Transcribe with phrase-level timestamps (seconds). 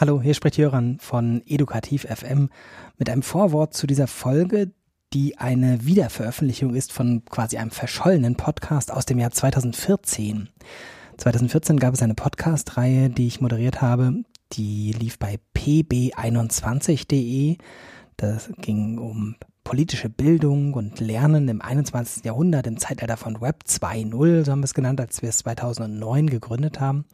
[0.00, 2.48] Hallo, hier spricht Jöran von Edukativ FM
[2.96, 4.72] mit einem Vorwort zu dieser Folge,
[5.12, 10.48] die eine Wiederveröffentlichung ist von quasi einem verschollenen Podcast aus dem Jahr 2014.
[11.18, 17.58] 2014 gab es eine Podcast-Reihe, die ich moderiert habe, die lief bei pb21.de.
[18.16, 19.36] Das ging um
[19.70, 22.24] politische Bildung und Lernen im 21.
[22.24, 26.28] Jahrhundert, im Zeitalter von Web 2.0, so haben wir es genannt, als wir es 2009
[26.28, 27.04] gegründet haben.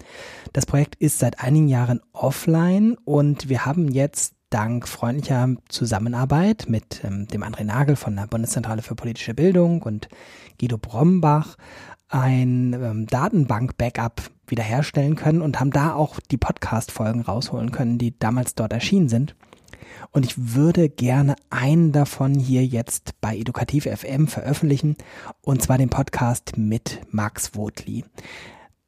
[0.55, 7.05] Das Projekt ist seit einigen Jahren offline und wir haben jetzt dank freundlicher Zusammenarbeit mit
[7.05, 10.09] ähm, dem André Nagel von der Bundeszentrale für politische Bildung und
[10.59, 11.57] Guido Brombach
[12.09, 18.55] ein ähm, Datenbank-Backup wiederherstellen können und haben da auch die Podcast-Folgen rausholen können, die damals
[18.55, 19.37] dort erschienen sind.
[20.11, 24.97] Und ich würde gerne einen davon hier jetzt bei Edukativ FM veröffentlichen,
[25.43, 28.05] und zwar den Podcast mit Max Wotli.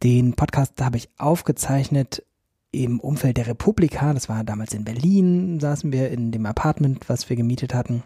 [0.02, 2.22] Den Podcast habe ich aufgezeichnet
[2.70, 4.12] im Umfeld der Republika.
[4.12, 8.02] Das war damals in Berlin, saßen wir in dem Apartment, was wir gemietet hatten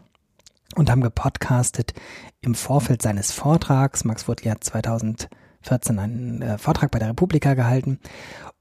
[0.74, 1.92] und haben gepodcastet
[2.40, 4.04] im Vorfeld seines Vortrags.
[4.04, 7.98] Max Wurtli hat 2014 einen äh, Vortrag bei der Republika gehalten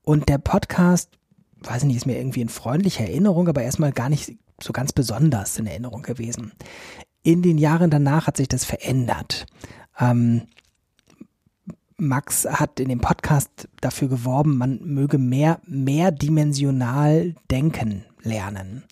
[0.03, 1.09] und der Podcast,
[1.61, 4.93] weiß ich nicht, ist mir irgendwie in freundlicher Erinnerung, aber erstmal gar nicht so ganz
[4.93, 6.51] besonders in Erinnerung gewesen.
[7.23, 9.45] In den Jahren danach hat sich das verändert.
[9.99, 10.43] Ähm,
[11.97, 18.83] Max hat in dem Podcast dafür geworben, man möge mehr mehrdimensional denken lernen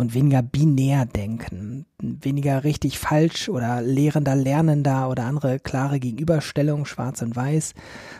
[0.00, 7.20] und weniger binär denken, weniger richtig falsch oder lehrender lernender oder andere klare Gegenüberstellungen schwarz
[7.20, 7.74] und weiß,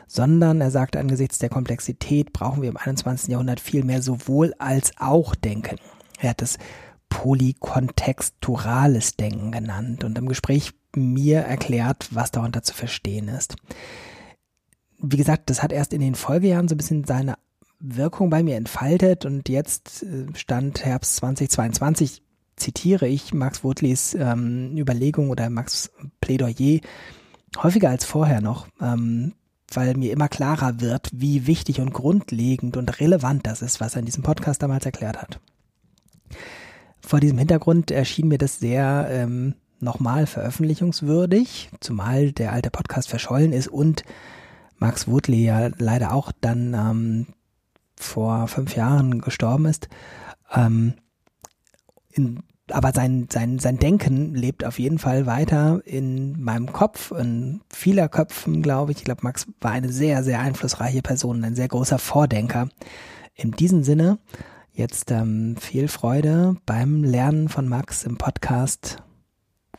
[0.07, 3.31] sondern er sagt angesichts der Komplexität brauchen wir im 21.
[3.31, 5.77] Jahrhundert viel mehr sowohl als auch denken.
[6.19, 6.59] Er hat es
[7.09, 13.57] polykontexturales Denken genannt und im Gespräch mir erklärt, was darunter zu verstehen ist.
[14.99, 17.37] Wie gesagt, das hat erst in den Folgejahren so ein bisschen seine
[17.81, 22.23] Wirkung bei mir entfaltet und jetzt äh, stand Herbst 2022
[22.57, 25.91] zitiere ich Max Wotlis ähm, Überlegung oder Max
[26.21, 26.81] Plädoyer
[27.57, 29.33] häufiger als vorher noch, ähm,
[29.73, 34.01] weil mir immer klarer wird, wie wichtig und grundlegend und relevant das ist, was er
[34.01, 35.41] in diesem Podcast damals erklärt hat.
[37.01, 43.53] Vor diesem Hintergrund erschien mir das sehr ähm, nochmal veröffentlichungswürdig, zumal der alte Podcast verschollen
[43.53, 44.05] ist und
[44.79, 47.27] Max Woodley ja leider auch dann ähm,
[48.03, 49.89] vor fünf Jahren gestorben ist.
[50.55, 50.95] Ähm,
[52.11, 57.61] in, aber sein, sein, sein Denken lebt auf jeden Fall weiter in meinem Kopf, in
[57.69, 58.99] vieler Köpfen, glaube ich.
[58.99, 62.69] Ich glaube, Max war eine sehr, sehr einflussreiche Person, ein sehr großer Vordenker.
[63.35, 64.19] In diesem Sinne
[64.73, 68.97] Jetzt ähm, viel Freude beim Lernen von Max im Podcast,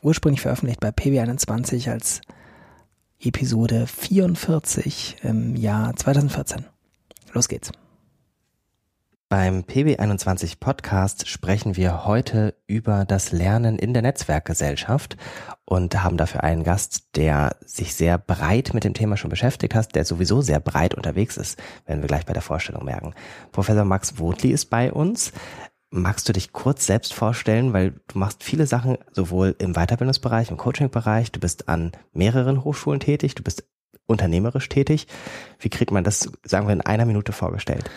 [0.01, 2.21] ursprünglich veröffentlicht bei PB21 als
[3.19, 6.65] Episode 44 im Jahr 2014.
[7.33, 7.71] Los geht's.
[9.31, 15.15] Beim PB21 Podcast sprechen wir heute über das Lernen in der Netzwerkgesellschaft
[15.63, 19.95] und haben dafür einen Gast, der sich sehr breit mit dem Thema schon beschäftigt hat,
[19.95, 23.13] der sowieso sehr breit unterwegs ist, werden wir gleich bei der Vorstellung merken.
[23.53, 25.31] Professor Max Wotli ist bei uns.
[25.91, 30.57] Magst du dich kurz selbst vorstellen, weil du machst viele Sachen sowohl im Weiterbildungsbereich, im
[30.57, 33.63] Coachingbereich, du bist an mehreren Hochschulen tätig, du bist
[34.11, 35.07] unternehmerisch tätig.
[35.59, 37.89] Wie kriegt man das, sagen wir, in einer Minute vorgestellt?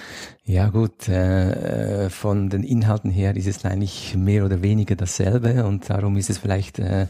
[0.47, 5.89] Ja gut, äh, von den Inhalten her ist es eigentlich mehr oder weniger dasselbe und
[5.89, 7.07] darum ist es vielleicht äh,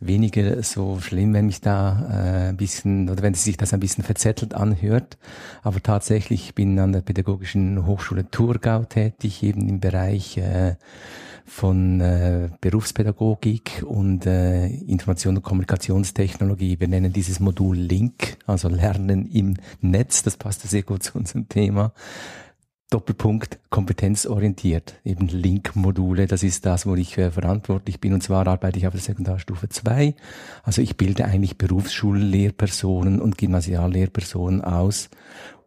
[0.00, 4.02] weniger so schlimm, wenn mich da äh, ein bisschen oder wenn sich das ein bisschen
[4.02, 5.16] verzettelt anhört.
[5.62, 10.74] Aber tatsächlich bin an der Pädagogischen Hochschule Thurgau tätig, eben im Bereich äh,
[11.44, 16.80] von äh, Berufspädagogik und äh, Information- und Kommunikationstechnologie.
[16.80, 20.24] Wir nennen dieses Modul Link, also Lernen im Netz.
[20.24, 21.92] Das passt sehr gut zu unserem Thema.
[22.92, 28.78] Doppelpunkt kompetenzorientiert, eben Link-Module, das ist das, wo ich äh, verantwortlich bin und zwar arbeite
[28.78, 30.14] ich auf der Sekundarstufe 2.
[30.62, 35.08] Also ich bilde eigentlich Berufsschullehrpersonen und Gymnasiallehrpersonen aus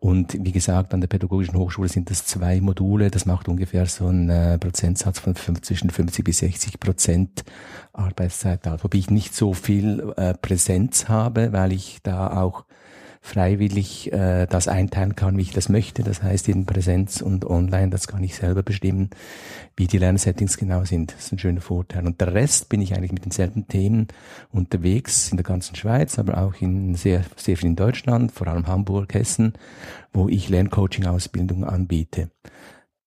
[0.06, 3.10] und wie gesagt, an der Pädagogischen Hochschule sind das zwei Module.
[3.10, 7.44] Das macht ungefähr so einen äh, Prozentsatz von zwischen 50 bis 60 Prozent
[7.92, 8.84] Arbeitszeit aus.
[8.84, 12.66] Wobei ich nicht so viel äh, Präsenz habe, weil ich da auch
[13.26, 16.04] freiwillig äh, das einteilen kann, wie ich das möchte.
[16.04, 19.10] Das heißt, in Präsenz und online, das kann ich selber bestimmen,
[19.76, 21.12] wie die Lernsettings genau sind.
[21.12, 22.06] Das ist ein schöner Vorteil.
[22.06, 24.08] Und der Rest bin ich eigentlich mit denselben Themen
[24.52, 28.68] unterwegs in der ganzen Schweiz, aber auch in sehr, sehr viel in Deutschland, vor allem
[28.68, 29.54] Hamburg, Hessen,
[30.14, 32.30] wo ich Lerncoaching-Ausbildung anbiete.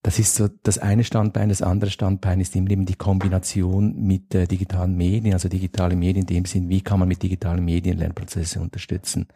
[0.02, 1.48] Das ist so das eine Standbein.
[1.48, 6.34] Das andere Standbein ist eben die Kombination mit äh, digitalen Medien, also digitale Medien in
[6.34, 9.28] dem Sinn, wie kann man mit digitalen Medien Lernprozesse unterstützen.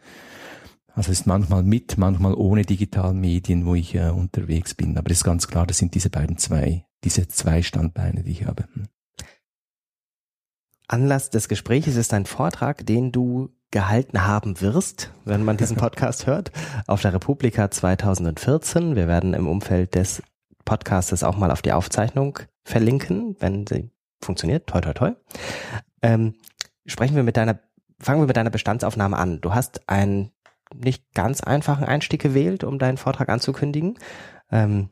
[0.95, 4.97] Also es ist manchmal mit, manchmal ohne digitalen Medien, wo ich äh, unterwegs bin.
[4.97, 8.45] Aber es ist ganz klar, das sind diese beiden zwei, diese zwei Standbeine, die ich
[8.45, 8.65] habe.
[8.73, 8.87] Hm.
[10.87, 16.27] Anlass des Gesprächs ist ein Vortrag, den du gehalten haben wirst, wenn man diesen Podcast
[16.27, 16.51] hört,
[16.85, 18.95] auf der Republika 2014.
[18.95, 20.21] Wir werden im Umfeld des
[20.63, 23.89] Podcastes auch mal auf die Aufzeichnung verlinken, wenn sie
[24.21, 24.67] funktioniert.
[24.67, 25.11] Toi, toi, toi.
[26.03, 26.35] Ähm,
[26.85, 27.59] sprechen wir mit deiner,
[27.99, 29.41] fangen wir mit deiner Bestandsaufnahme an.
[29.41, 30.31] Du hast einen
[30.75, 33.97] nicht ganz einfachen Einstieg gewählt, um deinen Vortrag anzukündigen.
[34.51, 34.89] Ähm,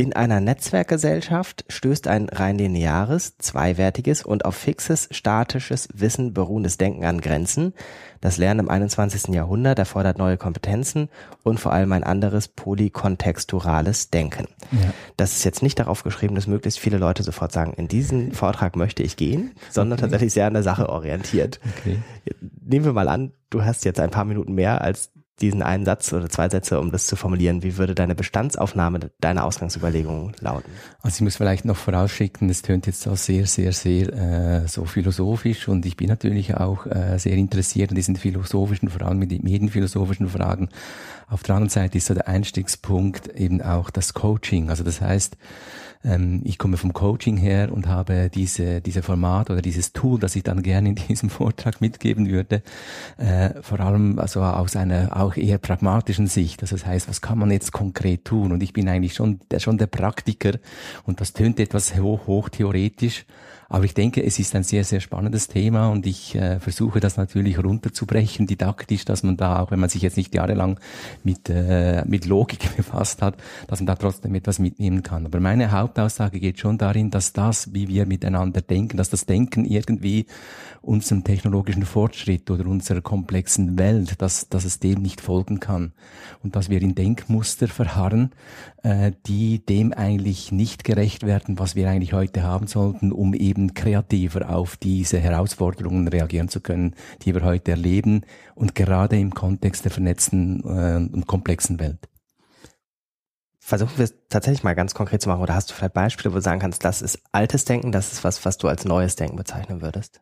[0.00, 7.04] in einer Netzwerkgesellschaft stößt ein rein lineares, zweiwertiges und auf fixes, statisches Wissen beruhendes Denken
[7.04, 7.74] an Grenzen.
[8.22, 9.34] Das Lernen im 21.
[9.34, 11.10] Jahrhundert erfordert neue Kompetenzen
[11.42, 14.48] und vor allem ein anderes polykontexturales Denken.
[14.72, 14.94] Ja.
[15.18, 18.76] Das ist jetzt nicht darauf geschrieben, dass möglichst viele Leute sofort sagen, in diesen Vortrag
[18.76, 20.04] möchte ich gehen, sondern okay.
[20.04, 21.60] tatsächlich sehr an der Sache orientiert.
[21.78, 21.98] Okay.
[22.62, 25.10] Nehmen wir mal an, du hast jetzt ein paar Minuten mehr als
[25.40, 27.62] diesen einen Satz oder zwei Sätze, um das zu formulieren.
[27.62, 30.70] Wie würde deine Bestandsaufnahme deiner Ausgangsüberlegungen lauten?
[31.02, 34.84] Also ich muss vielleicht noch vorausschicken, das tönt jetzt auch sehr, sehr, sehr äh, so
[34.84, 39.42] philosophisch und ich bin natürlich auch äh, sehr interessiert an diesen philosophischen, allem mit den
[39.42, 40.68] medienphilosophischen Fragen.
[41.28, 44.68] Auf der anderen Seite ist so der Einstiegspunkt eben auch das Coaching.
[44.68, 45.36] Also das heißt,
[46.04, 50.34] ähm, ich komme vom Coaching her und habe diese, diese Format oder dieses Tool, das
[50.36, 52.62] ich dann gerne in diesem Vortrag mitgeben würde,
[53.18, 56.62] äh, vor allem also aus einer auch eher pragmatischen Sicht.
[56.62, 58.52] Also das heißt, was kann man jetzt konkret tun?
[58.52, 60.58] Und ich bin eigentlich schon der, schon der Praktiker
[61.04, 63.24] und das tönt etwas hoch, hoch theoretisch.
[63.72, 67.16] Aber ich denke, es ist ein sehr, sehr spannendes Thema und ich äh, versuche das
[67.16, 70.80] natürlich runterzubrechen, didaktisch, dass man da, auch wenn man sich jetzt nicht jahrelang
[71.22, 73.36] mit, äh, mit Logik befasst hat,
[73.68, 75.24] dass man da trotzdem etwas mitnehmen kann.
[75.24, 79.64] Aber meine Hauptaussage geht schon darin, dass das, wie wir miteinander denken, dass das Denken
[79.64, 80.26] irgendwie
[80.82, 85.92] unserem technologischen Fortschritt oder unserer komplexen Welt, dass, dass es dem nicht folgen kann.
[86.42, 88.32] Und dass wir in Denkmuster verharren,
[88.82, 93.59] äh, die dem eigentlich nicht gerecht werden, was wir eigentlich heute haben sollten, um eben
[93.68, 98.22] kreativer auf diese Herausforderungen reagieren zu können, die wir heute erleben
[98.54, 102.08] und gerade im Kontext der vernetzten äh, und komplexen Welt.
[103.58, 106.38] Versuchen wir es tatsächlich mal ganz konkret zu machen oder hast du vielleicht Beispiele, wo
[106.38, 109.36] du sagen kannst, das ist altes Denken, das ist was, was du als neues Denken
[109.36, 110.20] bezeichnen würdest?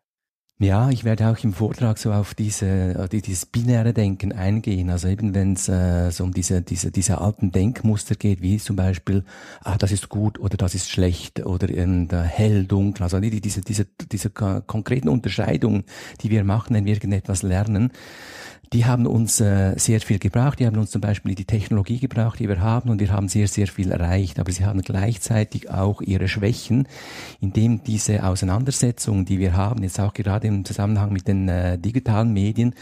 [0.60, 4.90] Ja, ich werde auch im Vortrag so auf diese, dieses binäre Denken eingehen.
[4.90, 8.74] Also eben wenn es äh, so um diese, diese, diese alten Denkmuster geht, wie zum
[8.74, 9.24] Beispiel,
[9.62, 13.04] ah, das ist gut oder das ist schlecht oder der hell, dunkel.
[13.04, 15.84] Also die, diese, diese, diese konkreten Unterscheidungen,
[16.22, 17.92] die wir machen, wenn wir irgendetwas lernen,
[18.72, 20.58] die haben uns äh, sehr viel gebraucht.
[20.58, 23.48] Die haben uns zum Beispiel die Technologie gebraucht, die wir haben, und wir haben sehr,
[23.48, 24.38] sehr viel erreicht.
[24.38, 26.86] Aber sie haben gleichzeitig auch ihre Schwächen,
[27.40, 32.32] indem diese Auseinandersetzungen, die wir haben, jetzt auch gerade im Zusammenhang mit den äh, digitalen
[32.32, 32.74] Medien,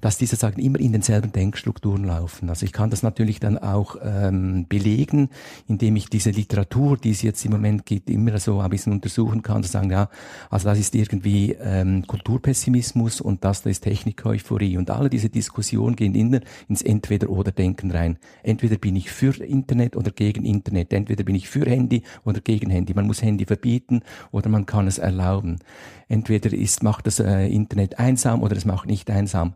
[0.00, 2.48] dass diese Sachen immer in denselben Denkstrukturen laufen.
[2.48, 5.30] Also ich kann das natürlich dann auch ähm, belegen,
[5.68, 9.42] indem ich diese Literatur, die es jetzt im Moment gibt, immer so ein bisschen untersuchen
[9.42, 10.08] kann, zu sagen, ja,
[10.48, 15.96] also das ist irgendwie ähm, Kulturpessimismus und das da ist Technik-Euphorie und alle diese Diskussionen
[15.96, 18.18] gehen immer ins Entweder-oder-Denken rein.
[18.42, 22.70] Entweder bin ich für Internet oder gegen Internet, entweder bin ich für Handy oder gegen
[22.70, 22.94] Handy.
[22.94, 25.58] Man muss Handy verbieten oder man kann es erlauben.
[26.08, 29.54] Entweder ist, macht das äh, Internet einsam oder es macht nicht einsam.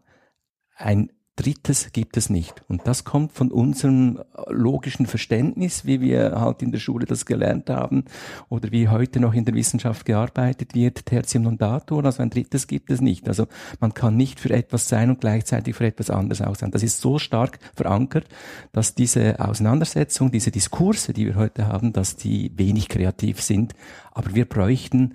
[0.76, 2.62] Ein Drittes gibt es nicht.
[2.68, 7.70] Und das kommt von unserem logischen Verständnis, wie wir halt in der Schule das gelernt
[7.70, 8.04] haben
[8.48, 12.04] oder wie heute noch in der Wissenschaft gearbeitet wird, Tertium non datur.
[12.04, 13.26] Also ein Drittes gibt es nicht.
[13.28, 13.48] Also
[13.80, 16.70] man kann nicht für etwas sein und gleichzeitig für etwas anderes auch sein.
[16.70, 18.28] Das ist so stark verankert,
[18.70, 23.74] dass diese Auseinandersetzung, diese Diskurse, die wir heute haben, dass die wenig kreativ sind.
[24.12, 25.14] Aber wir bräuchten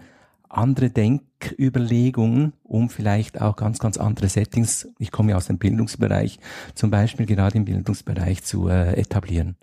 [0.50, 6.39] andere Denküberlegungen, um vielleicht auch ganz, ganz andere Settings, ich komme ja aus dem Bildungsbereich,
[6.75, 9.56] zum Beispiel gerade im Bildungsbereich zu äh, etablieren.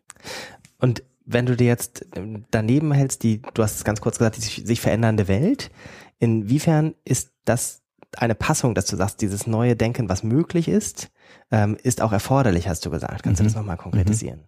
[0.79, 4.37] Und wenn du dir jetzt ähm, daneben hältst, die, du hast es ganz kurz gesagt,
[4.37, 5.71] die sich, sich verändernde Welt,
[6.19, 7.83] inwiefern ist das
[8.17, 11.11] eine Passung, dass du sagst, dieses neue Denken, was möglich ist,
[11.51, 13.25] ähm, ist auch erforderlich, hast du gesagt.
[13.25, 13.45] Kannst mhm.
[13.45, 14.45] du das nochmal konkretisieren?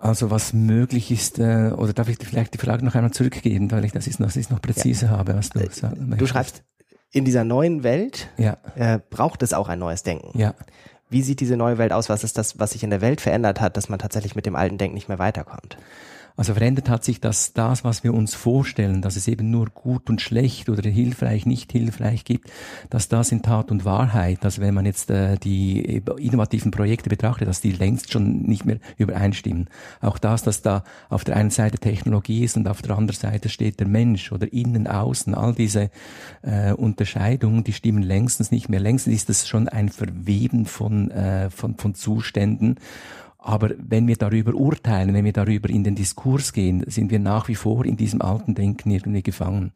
[0.00, 3.70] Also was möglich ist, äh, oder darf ich dir vielleicht die Frage noch einmal zurückgeben,
[3.70, 5.12] weil ich das ist noch, das ist noch präzise ja.
[5.12, 6.62] habe, was du äh, sagen Du schreibst,
[7.10, 8.56] in dieser neuen Welt ja.
[8.76, 10.38] äh, braucht es auch ein neues Denken.
[10.38, 10.54] Ja.
[11.10, 12.08] Wie sieht diese neue Welt aus?
[12.08, 14.56] Was ist das, was sich in der Welt verändert hat, dass man tatsächlich mit dem
[14.56, 15.76] alten Denken nicht mehr weiterkommt?
[16.36, 20.08] Also verändert hat sich, dass das, was wir uns vorstellen, dass es eben nur gut
[20.08, 22.50] und schlecht oder hilfreich, nicht hilfreich gibt,
[22.88, 27.48] dass das in Tat und Wahrheit, dass wenn man jetzt äh, die innovativen Projekte betrachtet,
[27.48, 29.68] dass die längst schon nicht mehr übereinstimmen.
[30.00, 33.48] Auch das, dass da auf der einen Seite Technologie ist und auf der anderen Seite
[33.48, 35.90] steht der Mensch oder innen, außen, all diese
[36.42, 38.80] äh, Unterscheidungen, die stimmen längstens nicht mehr.
[38.80, 42.76] Längstens ist es schon ein Verweben von, äh, von, von Zuständen.
[43.42, 47.48] Aber wenn wir darüber urteilen, wenn wir darüber in den Diskurs gehen, sind wir nach
[47.48, 49.72] wie vor in diesem alten Denken irgendwie gefangen.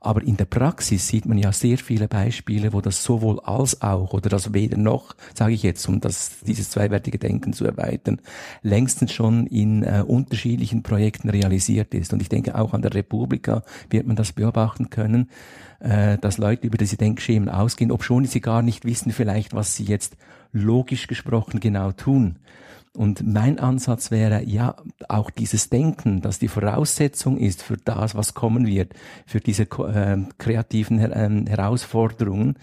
[0.00, 4.12] Aber in der Praxis sieht man ja sehr viele Beispiele, wo das sowohl als auch
[4.12, 8.20] oder das weder noch, sage ich jetzt, um das, dieses zweiwertige Denken zu erweitern,
[8.60, 12.12] längstens schon in äh, unterschiedlichen Projekten realisiert ist.
[12.12, 15.30] Und ich denke, auch an der Republika wird man das beobachten können,
[15.80, 19.84] äh, dass Leute über diese Denkschemen ausgehen, obschon sie gar nicht wissen vielleicht, was sie
[19.84, 20.18] jetzt
[20.52, 22.36] logisch gesprochen genau tun.
[22.96, 24.76] Und mein Ansatz wäre, ja,
[25.08, 28.94] auch dieses Denken, dass die Voraussetzung ist für das, was kommen wird,
[29.26, 32.56] für diese äh, kreativen äh, Herausforderungen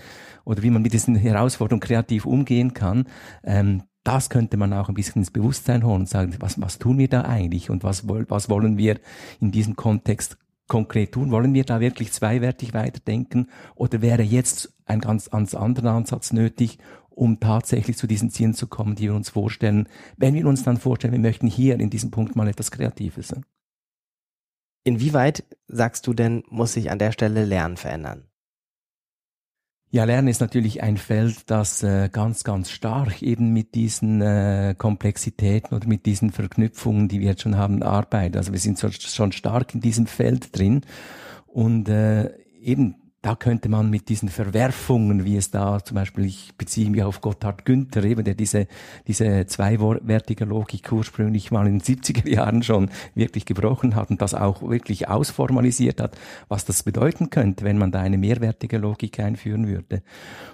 [0.45, 3.07] oder wie man mit diesen Herausforderungen kreativ umgehen kann,
[3.43, 6.97] ähm, das könnte man auch ein bisschen ins Bewusstsein holen und sagen, was, was tun
[6.97, 8.99] wir da eigentlich und was, was wollen wir
[9.39, 11.31] in diesem Kontext konkret tun?
[11.31, 16.79] Wollen wir da wirklich zweiwertig weiterdenken oder wäre jetzt ein ganz, ganz anderer Ansatz nötig,
[17.21, 19.87] um tatsächlich zu diesen Zielen zu kommen, die wir uns vorstellen,
[20.17, 23.35] wenn wir uns dann vorstellen, wir möchten hier in diesem Punkt mal etwas Kreatives.
[24.83, 28.23] Inwieweit, sagst du denn, muss sich an der Stelle Lernen verändern?
[29.91, 34.73] Ja, Lernen ist natürlich ein Feld, das äh, ganz, ganz stark eben mit diesen äh,
[34.75, 38.37] Komplexitäten oder mit diesen Verknüpfungen, die wir jetzt schon haben, arbeitet.
[38.37, 40.81] Also wir sind so, schon stark in diesem Feld drin
[41.45, 46.53] und äh, eben da könnte man mit diesen Verwerfungen, wie es da zum Beispiel, ich
[46.57, 48.67] beziehe mich auf Gotthard Günther, eben, der diese,
[49.07, 54.33] diese zweiwertige Logik ursprünglich mal in den 70er Jahren schon wirklich gebrochen hat und das
[54.33, 59.67] auch wirklich ausformalisiert hat, was das bedeuten könnte, wenn man da eine mehrwertige Logik einführen
[59.67, 60.01] würde.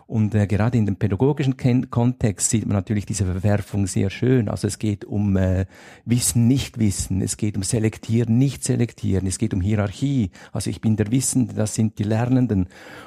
[0.07, 4.47] Und äh, gerade in dem pädagogischen Ken Kontext sieht man natürlich diese Verwerfung sehr schön.
[4.47, 5.65] Also es geht um äh,
[6.05, 10.31] Wissen, Nicht-Wissen, es geht um Selektieren, Nicht-Selektieren, es geht um Hierarchie.
[10.53, 12.56] Also ich bin der Wissende, das sind die Lernenden.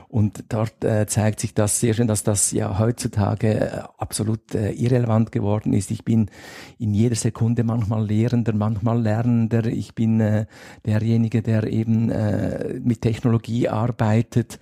[0.08, 4.72] Und dort äh, zeigt sich das sehr schön, dass das ja heutzutage äh, absolut äh,
[4.72, 5.90] irrelevant geworden ist.
[5.90, 6.30] Ich bin
[6.78, 9.66] in jeder Sekunde manchmal Lehrender, manchmal Lernender.
[9.66, 10.46] Ich bin äh,
[10.84, 14.60] derjenige, der eben äh, mit Technologie arbeitet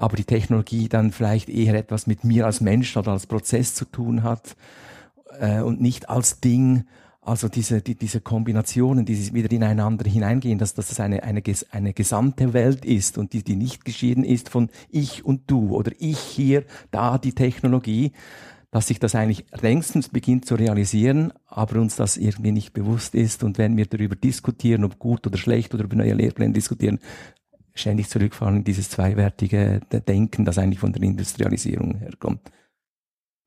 [0.00, 3.84] aber die Technologie dann vielleicht eher etwas mit mir als Mensch oder als Prozess zu
[3.84, 4.56] tun hat
[5.38, 6.84] äh, und nicht als Ding.
[7.22, 11.92] Also diese, die, diese Kombinationen, die wieder ineinander hineingehen, dass, dass das eine, eine, eine
[11.92, 16.18] gesamte Welt ist und die, die nicht geschieden ist von ich und du oder ich
[16.18, 18.12] hier, da die Technologie,
[18.70, 23.42] dass sich das eigentlich längstens beginnt zu realisieren, aber uns das irgendwie nicht bewusst ist.
[23.42, 27.00] Und wenn wir darüber diskutieren, ob gut oder schlecht oder über neue Lehrpläne diskutieren,
[27.74, 32.40] ständig zurückfallen in dieses zweiwertige Denken, das eigentlich von der Industrialisierung herkommt.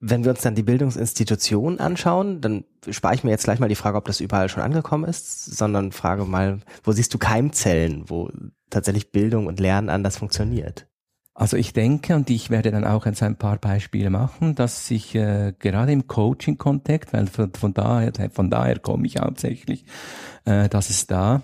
[0.06, 3.76] Wenn wir uns dann die Bildungsinstitutionen anschauen, dann spare ich mir jetzt gleich mal die
[3.76, 8.30] Frage, ob das überall schon angekommen ist, sondern frage mal, wo siehst du Keimzellen, wo
[8.70, 10.88] tatsächlich Bildung und Lernen anders funktioniert?
[11.36, 15.16] Also ich denke, und ich werde dann auch jetzt ein paar Beispiele machen, dass sich
[15.16, 19.86] äh, gerade im Coaching-Kontext, weil von, von, daher, von daher komme ich hauptsächlich,
[20.46, 21.42] äh, dass es da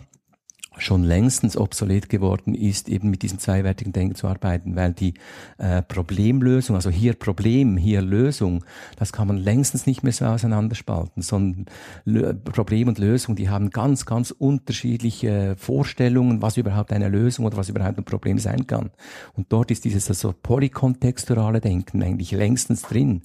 [0.79, 5.13] schon längstens obsolet geworden ist, eben mit diesem zweiwertigen Denken zu arbeiten, weil die
[5.57, 8.63] äh, Problemlösung, also hier Problem, hier Lösung,
[8.97, 11.65] das kann man längstens nicht mehr so auseinanderspalten, sondern
[12.05, 17.57] Lö Problem und Lösung, die haben ganz, ganz unterschiedliche Vorstellungen, was überhaupt eine Lösung oder
[17.57, 18.91] was überhaupt ein Problem sein kann.
[19.33, 23.21] Und dort ist dieses also polykontexturale Denken eigentlich längstens drin.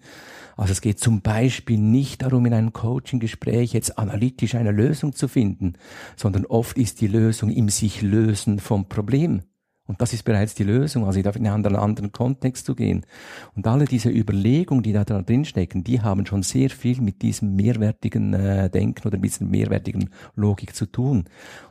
[0.57, 5.27] Also es geht zum Beispiel nicht darum, in einem Coaching-Gespräch jetzt analytisch eine Lösung zu
[5.29, 5.75] finden,
[6.17, 9.43] sondern oft ist die Lösung im sich lösen vom Problem.
[9.87, 11.05] Und das ist bereits die Lösung.
[11.05, 13.05] Also ich darf in einen anderen, Kontext zu gehen.
[13.55, 17.21] Und alle diese Überlegungen, die da, da drin stecken, die haben schon sehr viel mit
[17.21, 21.25] diesem mehrwertigen äh, Denken oder mit dieser mehrwertigen Logik zu tun.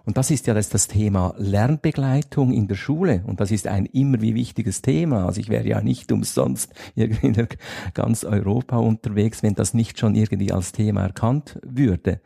[0.05, 3.23] Und das ist ja das, das Thema Lernbegleitung in der Schule.
[3.25, 5.25] Und das ist ein immer wie wichtiges Thema.
[5.25, 7.47] Also ich wäre ja nicht umsonst irgendwie in
[7.95, 12.19] ganz Europa unterwegs, wenn das nicht schon irgendwie als Thema erkannt würde.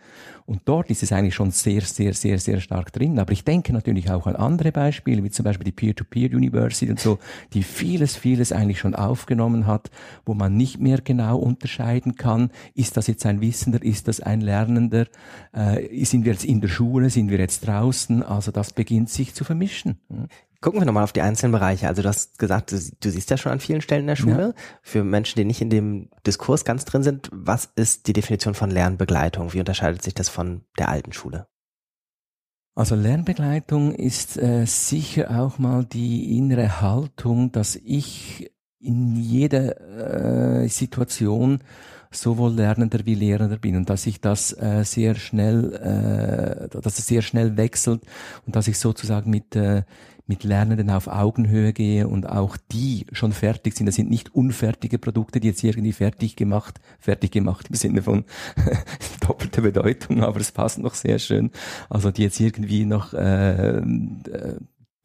[0.48, 3.20] Und dort ist es eigentlich schon sehr, sehr, sehr, sehr stark drin.
[3.20, 7.19] Aber ich denke natürlich auch an andere Beispiele, wie zum Beispiel die Peer-to-Peer-University und so,
[7.53, 9.89] die vieles, vieles eigentlich schon aufgenommen hat,
[10.25, 14.41] wo man nicht mehr genau unterscheiden kann, ist das jetzt ein Wissender, ist das ein
[14.41, 15.05] Lernender,
[15.53, 19.34] äh, sind wir jetzt in der Schule, sind wir jetzt draußen, also das beginnt sich
[19.34, 20.01] zu vermischen.
[20.60, 21.88] Gucken wir nochmal auf die einzelnen Bereiche.
[21.88, 24.53] Also du hast gesagt, du, du, siehst ja schon an vielen Stellen in der Schule.
[24.55, 24.62] Ja.
[24.81, 28.72] Für Menschen, die nicht in dem Diskurs ganz drin sind, was ist die Definition von
[28.72, 29.53] Lernbegleitung?
[29.53, 31.48] Wie unterscheidet sich das von der alten Schule?
[32.77, 40.67] Also Lernbegleitung ist äh, sicher auch mal die innere Haltung, dass ich in jeder äh,
[40.67, 41.63] Situation
[42.12, 47.07] sowohl Lernender wie Lehrender bin und dass ich das äh, sehr schnell, äh, dass es
[47.07, 48.03] sehr schnell wechselt
[48.46, 49.81] und dass ich sozusagen mit äh,
[50.27, 53.86] mit Lernenden auf Augenhöhe gehe und auch die schon fertig sind.
[53.86, 58.25] Das sind nicht unfertige Produkte, die jetzt irgendwie fertig gemacht, fertig gemacht im Sinne von
[59.22, 61.51] doppelte Bedeutung, aber es passt noch sehr schön.
[61.89, 64.57] Also die jetzt irgendwie noch äh, äh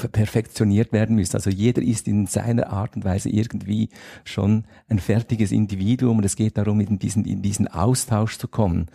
[0.08, 1.36] perfektioniert werden müssen.
[1.36, 3.88] Also jeder ist in seiner Art und Weise irgendwie
[4.24, 8.86] schon ein fertiges Individuum und es geht darum, in diesen, in diesen Austausch zu kommen.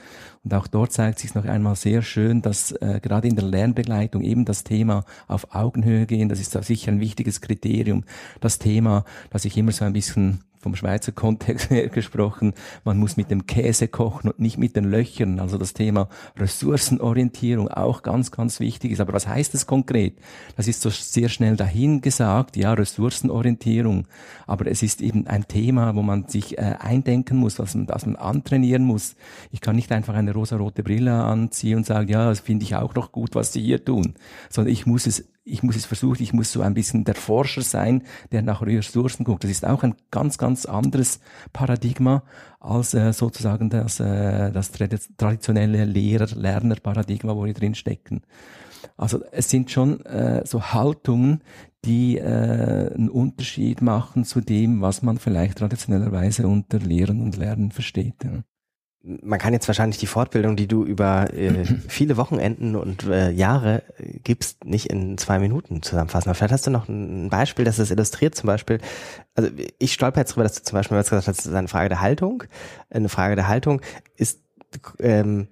[0.44, 4.22] Und auch dort zeigt sich noch einmal sehr schön, dass äh, gerade in der Lernbegleitung
[4.22, 8.04] eben das Thema auf Augenhöhe gehen, das ist sicher ein wichtiges Kriterium.
[8.40, 13.18] Das Thema, das ich immer so ein bisschen vom Schweizer Kontext her gesprochen, man muss
[13.18, 15.40] mit dem Käse kochen und nicht mit den Löchern.
[15.40, 19.00] Also das Thema Ressourcenorientierung auch ganz, ganz wichtig ist.
[19.00, 20.18] Aber was heißt das konkret?
[20.56, 24.08] Das ist so sehr schnell dahin gesagt, ja, Ressourcenorientierung.
[24.46, 28.06] Aber es ist eben ein Thema, wo man sich äh, eindenken muss, was man, das
[28.06, 29.16] man antrainieren muss.
[29.52, 32.96] Ich kann nicht einfach eine rosarote Brille anziehen und sagen, ja, das finde ich auch
[32.96, 34.16] noch gut, was Sie hier tun,
[34.50, 37.62] sondern ich muss es ich muss es versuchen, ich muss so ein bisschen der Forscher
[37.62, 39.44] sein, der nach Ressourcen guckt.
[39.44, 41.20] Das ist auch ein ganz, ganz anderes
[41.54, 42.24] Paradigma
[42.60, 48.22] als äh, sozusagen das, äh, das traditionelle Lehrer-Lerner-Paradigma, wo wir drin stecken.
[48.98, 51.42] Also es sind schon äh, so Haltungen,
[51.86, 57.72] die äh, einen Unterschied machen zu dem, was man vielleicht traditionellerweise unter Lehren und Lernen
[57.72, 58.24] versteht.
[58.24, 58.44] Ja
[59.22, 63.84] man kann jetzt wahrscheinlich die Fortbildung, die du über äh, viele Wochenenden und äh, Jahre
[63.98, 66.30] äh, gibst, nicht in zwei Minuten zusammenfassen.
[66.30, 68.36] Aber vielleicht hast du noch ein Beispiel, das das illustriert.
[68.36, 68.80] Zum Beispiel,
[69.36, 69.50] also
[69.80, 72.02] ich stolper jetzt drüber, dass du zum Beispiel gesagt hast, das ist eine Frage der
[72.02, 72.44] Haltung.
[72.90, 73.82] Eine Frage der Haltung
[74.16, 74.42] ist
[75.00, 75.48] ähm,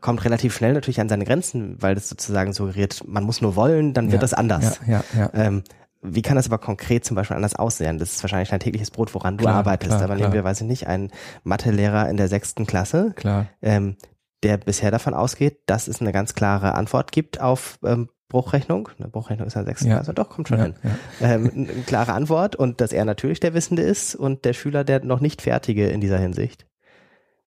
[0.00, 3.94] kommt relativ schnell natürlich an seine Grenzen, weil das sozusagen suggeriert, man muss nur wollen,
[3.94, 4.80] dann wird ja, das anders.
[4.86, 5.30] Ja, ja, ja.
[5.34, 5.62] Ähm,
[6.00, 7.98] wie kann das aber konkret zum Beispiel anders aussehen?
[7.98, 9.90] Das ist wahrscheinlich dein tägliches Brot, woran du klar, arbeitest.
[9.90, 11.10] Klar, aber nehmen wir, weiß ich nicht, einen
[11.42, 13.46] Mathelehrer in der sechsten Klasse, klar.
[13.62, 13.96] Ähm,
[14.44, 18.88] der bisher davon ausgeht, dass es eine ganz klare Antwort gibt auf ähm, Bruchrechnung.
[18.98, 19.96] Eine Bruchrechnung ist ja sechste ja.
[19.96, 20.74] Klasse, doch, kommt schon ja, hin.
[21.20, 21.34] Ja.
[21.34, 25.04] Ähm, eine klare Antwort und dass er natürlich der Wissende ist und der Schüler der
[25.04, 26.66] noch nicht Fertige in dieser Hinsicht.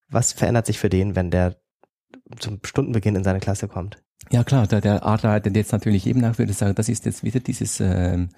[0.10, 1.56] Was verändert sich für den, wenn der
[2.38, 4.04] zum Stundenbeginn in seine Klasse kommt?
[4.32, 7.24] Ja klar, der, der arbeitet jetzt natürlich eben auch, würde ich sagen, das ist jetzt
[7.24, 8.30] wieder dieses ähm,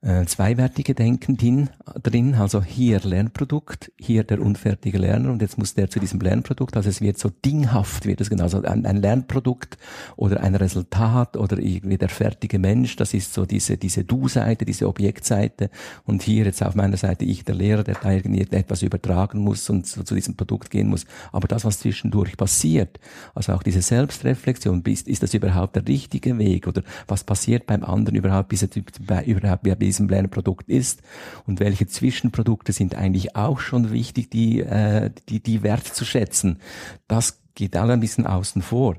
[0.00, 5.90] äh, zweiwertige Denken drin, also hier Lernprodukt, hier der unfertige Lerner und jetzt muss der
[5.90, 9.76] zu diesem Lernprodukt, also es wird so dinghaft, wird es genau, also ein, ein Lernprodukt
[10.14, 14.86] oder ein Resultat oder irgendwie der fertige Mensch, das ist so diese, diese Du-Seite, diese
[14.86, 15.68] Objektseite
[16.04, 19.68] und hier jetzt auf meiner Seite ich, der Lehrer, der da irgendwie etwas übertragen muss
[19.68, 23.00] und so zu diesem Produkt gehen muss, aber das, was zwischendurch passiert,
[23.34, 27.82] also auch diese Selbstreflexion, ist, ist das überhaupt der richtige Weg oder was passiert beim
[27.82, 31.02] anderen überhaupt, bis er überhaupt diesem Lernprodukt ist
[31.46, 36.60] und welche Zwischenprodukte sind eigentlich auch schon wichtig, die, äh, die, die Wert zu schätzen.
[37.08, 38.96] Das geht alle ein bisschen außen vor.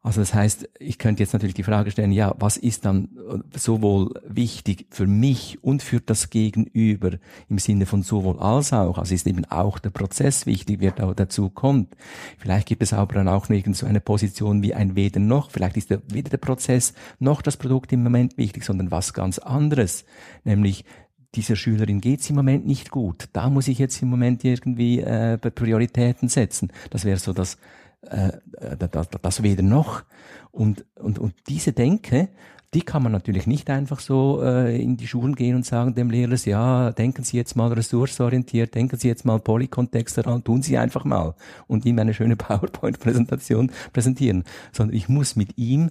[0.00, 3.08] Also das heißt, ich könnte jetzt natürlich die Frage stellen, ja, was ist dann
[3.54, 8.98] sowohl wichtig für mich und für das Gegenüber im Sinne von sowohl als auch?
[8.98, 11.96] Also ist eben auch der Prozess wichtig, wer da dazu kommt.
[12.38, 15.50] Vielleicht gibt es aber dann auch noch so eine Position wie ein Weder noch.
[15.50, 19.38] Vielleicht ist der, weder der Prozess noch das Produkt im Moment wichtig, sondern was ganz
[19.38, 20.04] anderes.
[20.44, 20.84] Nämlich
[21.34, 23.28] dieser Schülerin geht's im Moment nicht gut.
[23.32, 26.72] Da muss ich jetzt im Moment irgendwie äh, Prioritäten setzen.
[26.90, 27.58] Das wäre so das
[28.02, 28.32] äh,
[28.76, 30.04] das, das weder noch.
[30.50, 32.28] Und, und, und diese Denke,
[32.74, 36.10] die kann man natürlich nicht einfach so äh, in die Schulen gehen und sagen dem
[36.10, 40.76] Lehrer, ja, denken Sie jetzt mal ressourcenorientiert, denken Sie jetzt mal Polykontext daran, tun Sie
[40.76, 41.34] einfach mal
[41.66, 44.44] und ihm eine schöne PowerPoint-Präsentation präsentieren.
[44.72, 45.90] Sondern ich muss mit ihm äh,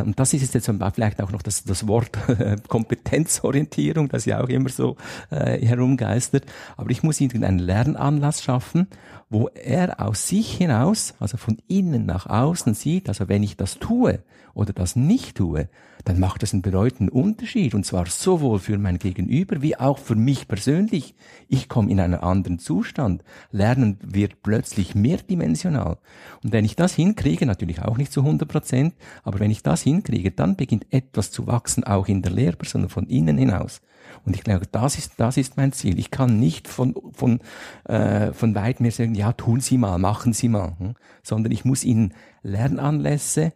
[0.00, 2.10] und das ist jetzt vielleicht auch noch das, das Wort
[2.68, 4.96] Kompetenzorientierung, das ja auch immer so
[5.30, 6.44] äh, herumgeistert.
[6.76, 8.88] Aber ich muss irgendeinen Lernanlass schaffen,
[9.28, 13.78] wo er aus sich hinaus, also von innen nach außen sieht, also wenn ich das
[13.78, 14.20] tue
[14.56, 15.68] oder das nicht tue,
[16.04, 17.74] dann macht das einen bedeutenden Unterschied.
[17.74, 21.14] Und zwar sowohl für mein Gegenüber wie auch für mich persönlich.
[21.48, 23.22] Ich komme in einen anderen Zustand.
[23.50, 25.98] Lernen wird plötzlich mehrdimensional.
[26.42, 29.82] Und wenn ich das hinkriege, natürlich auch nicht zu 100 Prozent, aber wenn ich das
[29.82, 33.82] hinkriege, dann beginnt etwas zu wachsen, auch in der Lehrperson von innen hinaus.
[34.24, 35.98] Und ich glaube, das ist, das ist mein Ziel.
[35.98, 37.40] Ich kann nicht von, von,
[37.84, 40.94] äh, von weit mir sagen, ja, tun Sie mal, machen Sie mal, hm?
[41.22, 43.52] sondern ich muss Ihnen Lernanlässe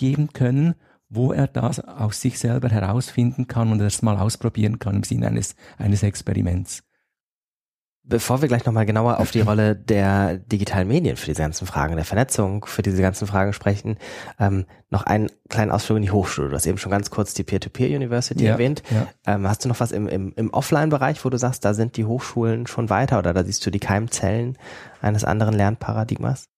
[0.00, 0.74] geben können,
[1.10, 5.28] wo er das aus sich selber herausfinden kann und das mal ausprobieren kann im Sinne
[5.28, 6.82] eines, eines Experiments.
[8.02, 11.96] Bevor wir gleich nochmal genauer auf die Rolle der digitalen Medien für diese ganzen Fragen
[11.96, 13.98] der Vernetzung, für diese ganzen Fragen sprechen,
[14.38, 16.48] ähm, noch einen kleinen Ausflug in die Hochschule.
[16.48, 18.82] Du hast eben schon ganz kurz die Peer-to-Peer-University ja, erwähnt.
[18.90, 19.06] Ja.
[19.26, 22.06] Ähm, hast du noch was im, im, im Offline-Bereich, wo du sagst, da sind die
[22.06, 24.56] Hochschulen schon weiter oder da siehst du die Keimzellen
[25.02, 26.49] eines anderen Lernparadigmas?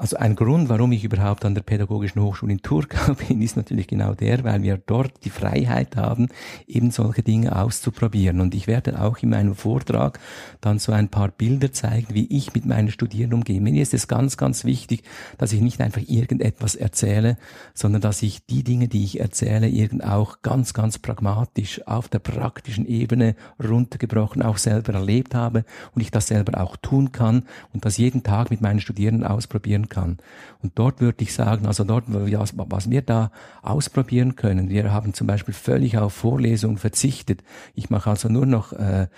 [0.00, 3.86] Also ein Grund, warum ich überhaupt an der Pädagogischen Hochschule in Turkau bin, ist natürlich
[3.86, 6.28] genau der, weil wir dort die Freiheit haben,
[6.66, 8.40] eben solche Dinge auszuprobieren.
[8.40, 10.18] Und ich werde auch in meinem Vortrag
[10.62, 13.60] dann so ein paar Bilder zeigen, wie ich mit meinen Studierenden umgehe.
[13.60, 15.02] Mir ist es ganz, ganz wichtig,
[15.36, 17.36] dass ich nicht einfach irgendetwas erzähle,
[17.74, 22.20] sondern dass ich die Dinge, die ich erzähle, irgend auch ganz, ganz pragmatisch auf der
[22.20, 27.84] praktischen Ebene runtergebrochen auch selber erlebt habe und ich das selber auch tun kann und
[27.84, 30.16] das jeden Tag mit meinen Studierenden ausprobieren kann.
[30.62, 35.26] Und dort würde ich sagen, also dort, was wir da ausprobieren können, wir haben zum
[35.26, 37.42] Beispiel völlig auf Vorlesungen verzichtet.
[37.74, 39.08] Ich mache also nur noch äh,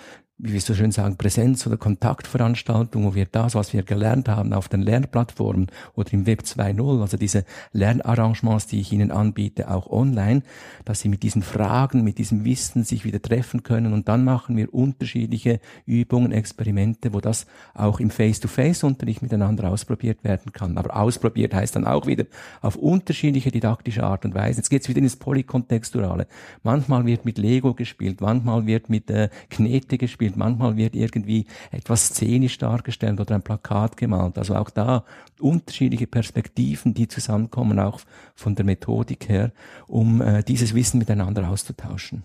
[0.44, 4.52] wie wir so schön sagen, Präsenz- oder Kontaktveranstaltung, wo wir das, was wir gelernt haben
[4.52, 9.88] auf den Lernplattformen oder im Web 2.0, also diese Lernarrangements, die ich Ihnen anbiete, auch
[9.88, 10.42] online,
[10.84, 14.56] dass Sie mit diesen Fragen, mit diesem Wissen sich wieder treffen können und dann machen
[14.56, 20.76] wir unterschiedliche Übungen, Experimente, wo das auch im Face-to-Face-Unterricht miteinander ausprobiert werden kann.
[20.76, 22.24] Aber ausprobiert heißt dann auch wieder
[22.62, 24.58] auf unterschiedliche didaktische Art und Weise.
[24.58, 26.26] Jetzt geht's wieder ins Polykontextuale.
[26.64, 30.36] Manchmal wird mit Lego gespielt, manchmal wird mit äh, Knete gespielt, gespielt.
[30.36, 34.38] Manchmal wird irgendwie etwas szenisch dargestellt oder ein Plakat gemalt.
[34.38, 35.04] Also auch da
[35.40, 38.00] unterschiedliche Perspektiven, die zusammenkommen, auch
[38.34, 39.52] von der Methodik her,
[39.86, 42.24] um äh, dieses Wissen miteinander auszutauschen.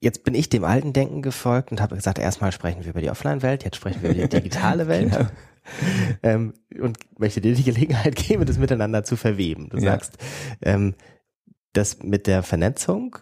[0.00, 3.10] Jetzt bin ich dem alten Denken gefolgt und habe gesagt, erstmal sprechen wir über die
[3.10, 5.12] Offline-Welt, jetzt sprechen wir über die digitale Welt.
[5.12, 5.28] genau.
[6.22, 9.70] ähm, und möchte dir die Gelegenheit geben, das miteinander zu verweben.
[9.70, 9.92] Du ja.
[9.92, 10.18] sagst,
[10.60, 10.94] ähm,
[11.72, 13.16] das mit der Vernetzung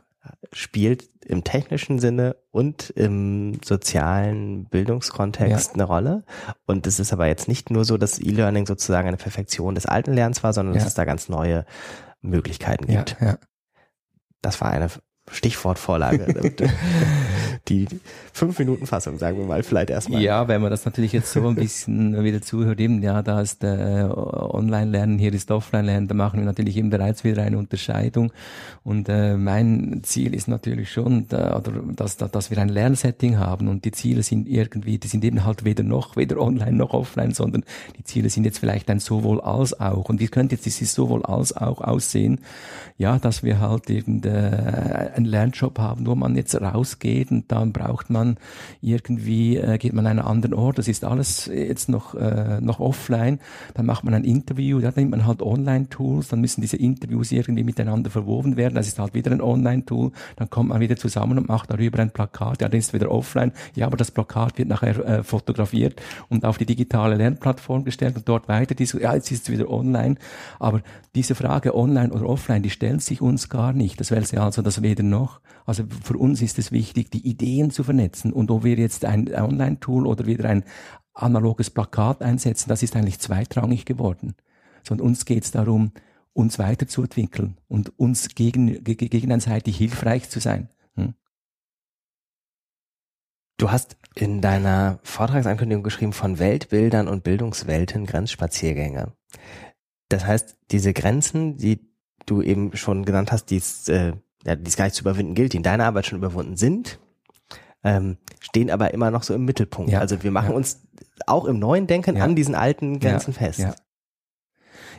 [0.52, 5.74] spielt im technischen Sinne und im sozialen Bildungskontext ja.
[5.74, 6.24] eine Rolle.
[6.66, 10.12] Und es ist aber jetzt nicht nur so, dass E-Learning sozusagen eine Perfektion des alten
[10.12, 10.80] Lernens war, sondern ja.
[10.80, 11.64] dass es da ganz neue
[12.20, 13.16] Möglichkeiten gibt.
[13.20, 13.38] Ja,
[14.42, 14.90] das war eine
[15.30, 16.52] Stichwortvorlage.
[17.68, 17.86] die
[18.32, 20.20] fünf Minuten Fassung, sagen wir mal, vielleicht erstmal.
[20.20, 23.62] Ja, wenn man das natürlich jetzt so ein bisschen wieder zuhört, eben, ja, da ist
[23.62, 28.32] äh, Online-Lernen, hier ist Offline-Lernen, da machen wir natürlich eben bereits wieder eine Unterscheidung.
[28.82, 33.68] Und äh, mein Ziel ist natürlich schon, da, oder, dass, dass wir ein Lernsetting haben
[33.68, 37.32] und die Ziele sind irgendwie, die sind eben halt weder noch, weder online noch offline,
[37.32, 37.62] sondern
[37.96, 40.08] die Ziele sind jetzt vielleicht ein sowohl als auch.
[40.08, 42.40] Und wie könnte jetzt dieses sowohl als auch aussehen?
[42.98, 47.72] Ja, dass wir halt eben äh, einen Lernjob haben, wo man jetzt rausgeht und dann
[47.72, 48.36] braucht man
[48.80, 52.80] irgendwie, äh, geht man an einen anderen Ort, das ist alles jetzt noch, äh, noch
[52.80, 53.38] offline,
[53.74, 57.64] dann macht man ein Interview, dann nimmt man halt Online-Tools, dann müssen diese Interviews irgendwie
[57.64, 61.48] miteinander verwoben werden, das ist halt wieder ein Online-Tool, dann kommt man wieder zusammen und
[61.48, 64.68] macht darüber ein Plakat, ja, dann ist es wieder offline, ja, aber das Plakat wird
[64.68, 69.44] nachher äh, fotografiert und auf die digitale Lernplattform gestellt und dort weiter, ja, jetzt ist
[69.44, 70.16] es wieder online,
[70.58, 70.82] aber
[71.14, 74.82] diese Frage online oder offline, die stellt sich uns gar nicht, das wäre also das
[74.82, 78.32] weder noch, also für uns ist es wichtig, die Ideen zu vernetzen.
[78.32, 80.64] Und ob wir jetzt ein Online-Tool oder wieder ein
[81.14, 84.34] analoges Plakat einsetzen, das ist eigentlich zweitrangig geworden.
[84.82, 85.92] Sondern uns geht es darum,
[86.32, 90.68] uns weiterzuentwickeln und uns gegen, gegenseitig hilfreich zu sein.
[90.96, 91.14] Hm?
[93.58, 99.12] Du hast in deiner Vortragsankündigung geschrieben von Weltbildern und Bildungswelten Grenzspaziergänge.
[100.08, 101.92] Das heißt, diese Grenzen, die
[102.26, 104.12] du eben schon genannt hast, die es, äh,
[104.44, 106.98] ja, die es gar nicht zu überwinden gilt, die in deiner Arbeit schon überwunden sind,
[107.84, 109.90] ähm, stehen aber immer noch so im Mittelpunkt.
[109.90, 110.56] Ja, also wir machen ja.
[110.56, 110.82] uns
[111.26, 112.24] auch im neuen Denken ja.
[112.24, 113.66] an diesen alten Grenzen fest.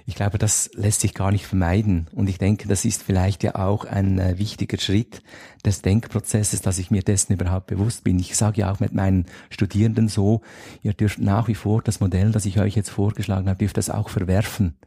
[0.06, 2.08] Ich glaube, das lässt sich gar nicht vermeiden.
[2.14, 5.24] Und ich denke, das ist vielleicht ja auch ein äh, wichtiger Schritt
[5.66, 8.20] des Denkprozesses, dass ich mir dessen überhaupt bewusst bin.
[8.20, 10.42] Ich sage ja auch mit meinen Studierenden so,
[10.82, 13.90] ihr dürft nach wie vor das Modell, das ich euch jetzt vorgeschlagen habe, dürft das
[13.90, 14.78] auch verwerfen.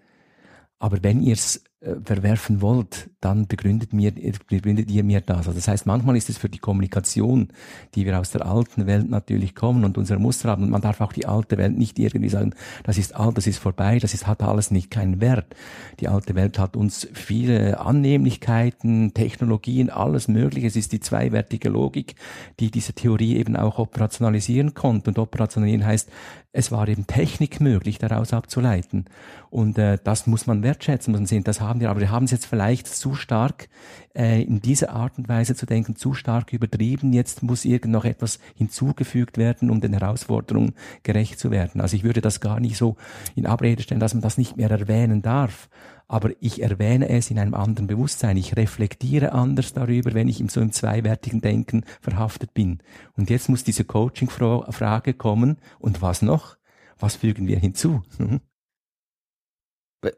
[0.78, 4.12] Aber wenn ihr es äh, verwerfen wollt, dann begründet, mir,
[4.48, 5.48] begründet ihr mir das.
[5.48, 7.48] Also das heißt, manchmal ist es für die Kommunikation,
[7.96, 11.00] die wir aus der alten Welt natürlich kommen und unsere Muster haben, und man darf
[11.00, 14.28] auch die alte Welt nicht irgendwie sagen, das ist alt, das ist vorbei, das ist,
[14.28, 15.56] hat alles nicht keinen Wert.
[15.98, 20.68] Die alte Welt hat uns viele Annehmlichkeiten, Technologien, alles mögliche.
[20.68, 22.14] Es ist die zweiwertige Logik,
[22.60, 25.10] die diese Theorie eben auch operationalisieren konnte.
[25.10, 26.08] Und operationalisieren heißt,
[26.52, 29.04] es war eben Technik möglich, daraus abzuleiten.
[29.50, 32.24] Und äh, das muss man wertschätzen, muss man sehen, das haben wir, aber wir haben
[32.24, 33.68] es jetzt vielleicht zu stark
[34.14, 37.12] äh, in dieser Art und Weise zu denken, zu stark übertrieben.
[37.12, 41.81] Jetzt muss irgend noch etwas hinzugefügt werden, um den Herausforderungen gerecht zu werden.
[41.81, 42.96] Also ich würde das gar nicht so
[43.35, 45.68] in Abrede stellen, dass man das nicht mehr erwähnen darf.
[46.09, 48.37] Aber ich erwähne es in einem anderen Bewusstsein.
[48.37, 52.79] Ich reflektiere anders darüber, wenn ich in so einem zweiwertigen Denken verhaftet bin.
[53.16, 55.59] Und jetzt muss diese Coaching-Frage kommen.
[55.81, 56.57] Und was noch?
[56.98, 58.02] Was fügen wir hinzu?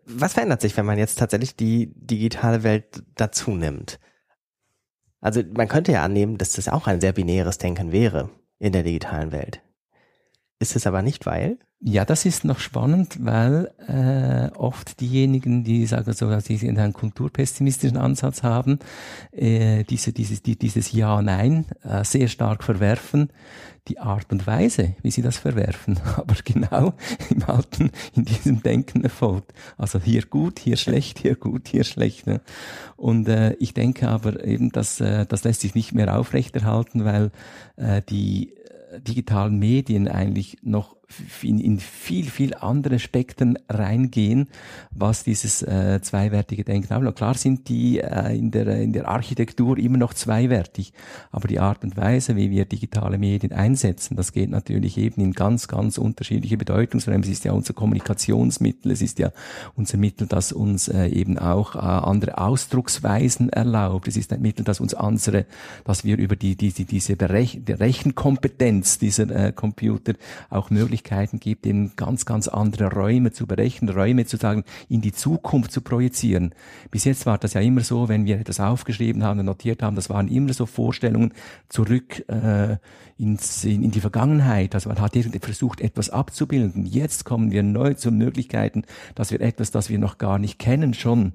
[0.05, 3.99] Was verändert sich, wenn man jetzt tatsächlich die digitale Welt dazu nimmt?
[5.21, 8.83] Also man könnte ja annehmen, dass das auch ein sehr binäres Denken wäre in der
[8.83, 9.61] digitalen Welt.
[10.61, 11.59] Ist es aber nicht, weil?
[11.81, 16.93] Ja, das ist noch spannend, weil äh, oft diejenigen, die sagen so, dass sie einen
[16.93, 18.81] kulturpessimistischen Ansatz haben,
[19.31, 23.31] äh, diese, dieses, die, dieses Ja-Nein äh, sehr stark verwerfen,
[23.89, 26.95] die Art und Weise, wie sie das verwerfen, aber genau
[27.31, 29.53] im Alten, in diesem Denken erfolgt.
[29.77, 32.27] Also hier gut, hier schlecht, hier gut, hier schlecht.
[32.27, 32.41] Ne?
[32.97, 37.31] Und äh, ich denke aber eben, dass äh, das lässt sich nicht mehr aufrechterhalten, weil
[37.77, 40.98] äh, die äh, digitalen Medien eigentlich noch
[41.43, 44.49] in, in viel, viel andere Spektren reingehen,
[44.91, 47.17] was dieses äh, zweiwertige Denken anbelangt.
[47.17, 50.93] Klar sind die äh, in, der, in der Architektur immer noch zweiwertig,
[51.31, 55.33] aber die Art und Weise, wie wir digitale Medien einsetzen, das geht natürlich eben in
[55.33, 57.25] ganz, ganz unterschiedliche Bedeutungsräume.
[57.25, 59.33] Es ist ja unser Kommunikationsmittel, es ist ja
[59.75, 64.09] unser Mittel, das uns äh, eben auch äh, andere Ausdrucksweisen erlaubt.
[64.09, 65.47] Es ist ein Mittel, das uns unsere,
[65.85, 70.15] dass wir über die, die, die diese Berech Rechenkompetenz dieser äh, Computer
[70.51, 75.01] auch möglich Möglichkeiten gibt, in ganz, ganz andere Räume zu berechnen, Räume zu sagen, in
[75.01, 76.55] die Zukunft zu projizieren.
[76.91, 79.97] Bis jetzt war das ja immer so, wenn wir etwas aufgeschrieben haben und notiert haben,
[79.97, 81.33] das waren immer so Vorstellungen
[81.69, 82.77] zurück äh,
[83.17, 84.75] ins, in, in die Vergangenheit.
[84.75, 86.85] Also man hat irgendwie versucht, etwas abzubilden.
[86.85, 88.83] Jetzt kommen wir neu zu Möglichkeiten,
[89.15, 91.35] dass wir etwas, das wir noch gar nicht kennen, schon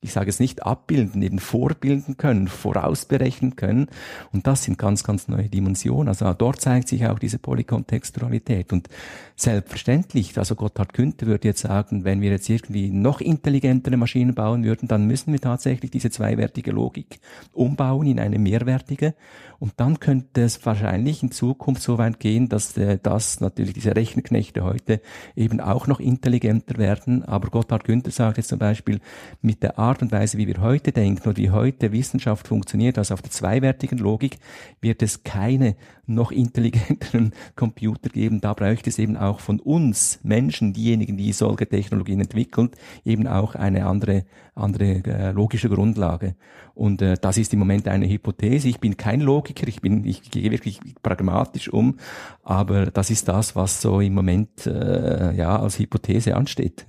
[0.00, 3.88] ich sage es nicht abbilden, eben vorbilden können, vorausberechnen können.
[4.32, 6.06] Und das sind ganz, ganz neue Dimensionen.
[6.06, 8.72] Also dort zeigt sich auch diese Polykontextualität.
[8.72, 8.88] Und
[9.34, 14.62] selbstverständlich, also Gotthard Günther würde jetzt sagen, wenn wir jetzt irgendwie noch intelligentere Maschinen bauen
[14.62, 17.18] würden, dann müssen wir tatsächlich diese zweiwertige Logik
[17.52, 19.14] umbauen in eine mehrwertige.
[19.58, 23.96] Und dann könnte es wahrscheinlich in Zukunft so weit gehen, dass äh, das natürlich diese
[23.96, 25.00] Rechenknechte heute
[25.34, 27.24] eben auch noch intelligenter werden.
[27.24, 29.00] Aber Gotthard Günther sagt jetzt zum Beispiel,
[29.42, 33.14] mit der Art und Weise, wie wir heute denken oder wie heute Wissenschaft funktioniert, also
[33.14, 34.38] auf der zweiwertigen Logik,
[34.82, 38.42] wird es keine noch intelligenteren Computer geben.
[38.42, 42.68] Da bräuchte es eben auch von uns Menschen, diejenigen, die solche Technologien entwickeln,
[43.02, 46.36] eben auch eine andere, andere äh, logische Grundlage.
[46.74, 48.68] Und äh, das ist im Moment eine Hypothese.
[48.68, 51.96] Ich bin kein Logiker, ich bin, ich gehe wirklich pragmatisch um,
[52.42, 56.84] aber das ist das, was so im Moment äh, ja als Hypothese ansteht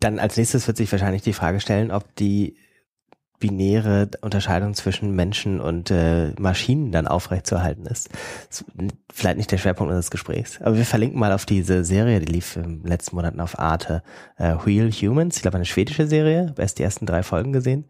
[0.00, 2.56] dann als nächstes wird sich wahrscheinlich die Frage stellen, ob die
[3.38, 8.08] binäre Unterscheidung zwischen Menschen und äh, Maschinen dann aufrechtzuerhalten ist.
[8.50, 8.64] ist.
[9.12, 10.60] Vielleicht nicht der Schwerpunkt unseres Gesprächs.
[10.62, 14.02] Aber wir verlinken mal auf diese Serie, die lief im letzten Monaten auf Arte.
[14.36, 17.84] Äh, Real Humans, ich glaube eine schwedische Serie, habe erst die ersten drei Folgen gesehen.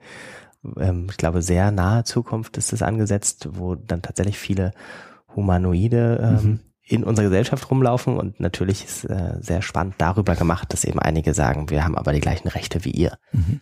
[0.77, 4.73] Ähm, ich glaube, sehr nahe Zukunft ist es angesetzt, wo dann tatsächlich viele
[5.35, 10.72] Humanoide ähm, mhm in unserer Gesellschaft rumlaufen und natürlich ist äh, sehr spannend darüber gemacht,
[10.72, 13.18] dass eben einige sagen, wir haben aber die gleichen Rechte wie ihr.
[13.33, 13.61] Mhm.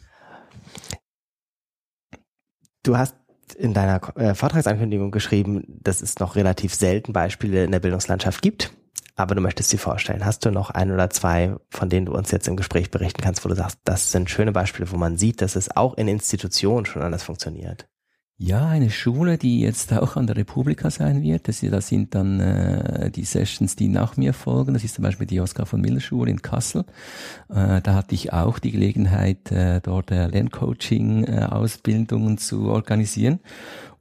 [2.83, 3.17] Du hast
[3.57, 8.73] in deiner äh, Vortragsankündigung geschrieben, dass es noch relativ selten Beispiele in der Bildungslandschaft gibt,
[9.17, 10.27] aber du möchtest sie vorstellen.
[10.27, 13.43] Hast du noch ein oder zwei, von denen du uns jetzt im Gespräch berichten kannst,
[13.43, 16.85] wo du sagst, das sind schöne Beispiele, wo man sieht, dass es auch in Institutionen
[16.85, 17.87] schon anders funktioniert?
[18.37, 21.47] Ja, eine Schule, die jetzt auch an der Republika sein wird.
[21.47, 24.75] Das, das sind dann äh, die Sessions, die nach mir folgen.
[24.75, 26.85] Das ist zum Beispiel die Oskar von Miller Schule in Kassel.
[27.49, 33.39] Äh, da hatte ich auch die Gelegenheit, äh, dort äh, Lerncoaching-Ausbildungen äh, zu organisieren.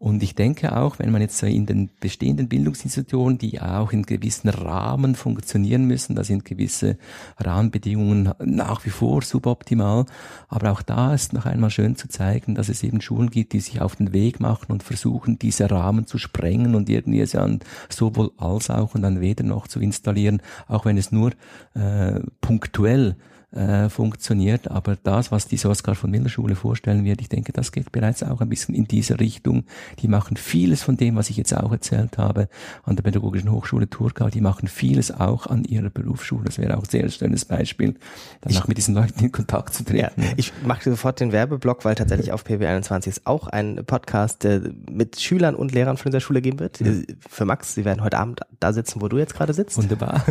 [0.03, 4.03] Und ich denke auch, wenn man jetzt so in den bestehenden Bildungsinstitutionen, die auch in
[4.03, 6.97] gewissen Rahmen funktionieren müssen, da sind gewisse
[7.37, 10.05] Rahmenbedingungen nach wie vor suboptimal,
[10.49, 13.61] aber auch da ist noch einmal schön zu zeigen, dass es eben Schulen gibt, die
[13.61, 17.47] sich auf den Weg machen und versuchen, diese Rahmen zu sprengen und irgendwie es ja
[17.87, 21.31] sowohl als auch und dann weder noch zu installieren, auch wenn es nur
[21.75, 23.15] äh, punktuell
[23.55, 24.71] äh, funktioniert.
[24.71, 28.23] Aber das, was die Oskar von Miller Schule vorstellen wird, ich denke, das geht bereits
[28.23, 29.65] auch ein bisschen in diese Richtung.
[29.99, 32.49] Die machen vieles von dem, was ich jetzt auch erzählt habe
[32.83, 34.29] an der Pädagogischen Hochschule Thurgau.
[34.29, 36.45] Die machen vieles auch an ihrer Berufsschule.
[36.45, 37.95] Das wäre auch ein sehr schönes Beispiel,
[38.41, 40.21] danach ich, mit diesen Leuten in Kontakt zu treten.
[40.21, 44.61] Ja, ich mache sofort den Werbeblock, weil tatsächlich auf PB21 ist auch ein Podcast der
[44.89, 46.81] mit Schülern und Lehrern von dieser Schule geben wird.
[46.81, 47.05] Mhm.
[47.29, 49.77] Für Max, sie werden heute Abend da sitzen, wo du jetzt gerade sitzt.
[49.77, 50.25] Wunderbar.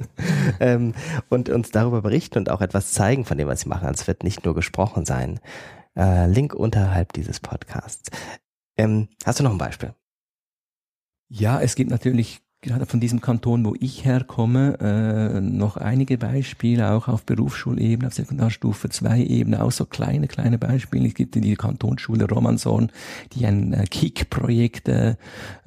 [0.60, 0.94] ähm,
[1.28, 3.86] und uns darüber berichten und auch etwas zeigen von dem, was sie machen.
[3.86, 5.40] Also es wird nicht nur gesprochen sein.
[5.96, 8.10] Äh, Link unterhalb dieses Podcasts.
[8.76, 9.94] Ähm, hast du noch ein Beispiel?
[11.28, 16.90] Ja, es gibt natürlich gerade von diesem Kanton, wo ich herkomme, äh, noch einige Beispiele,
[16.90, 21.08] auch auf Berufsschulebene, auf Sekundarstufe 2 Ebene, auch so kleine, kleine Beispiele.
[21.08, 22.90] Es gibt die Kantonsschule Romanson,
[23.32, 25.14] die ein äh, KIK-Projekt äh,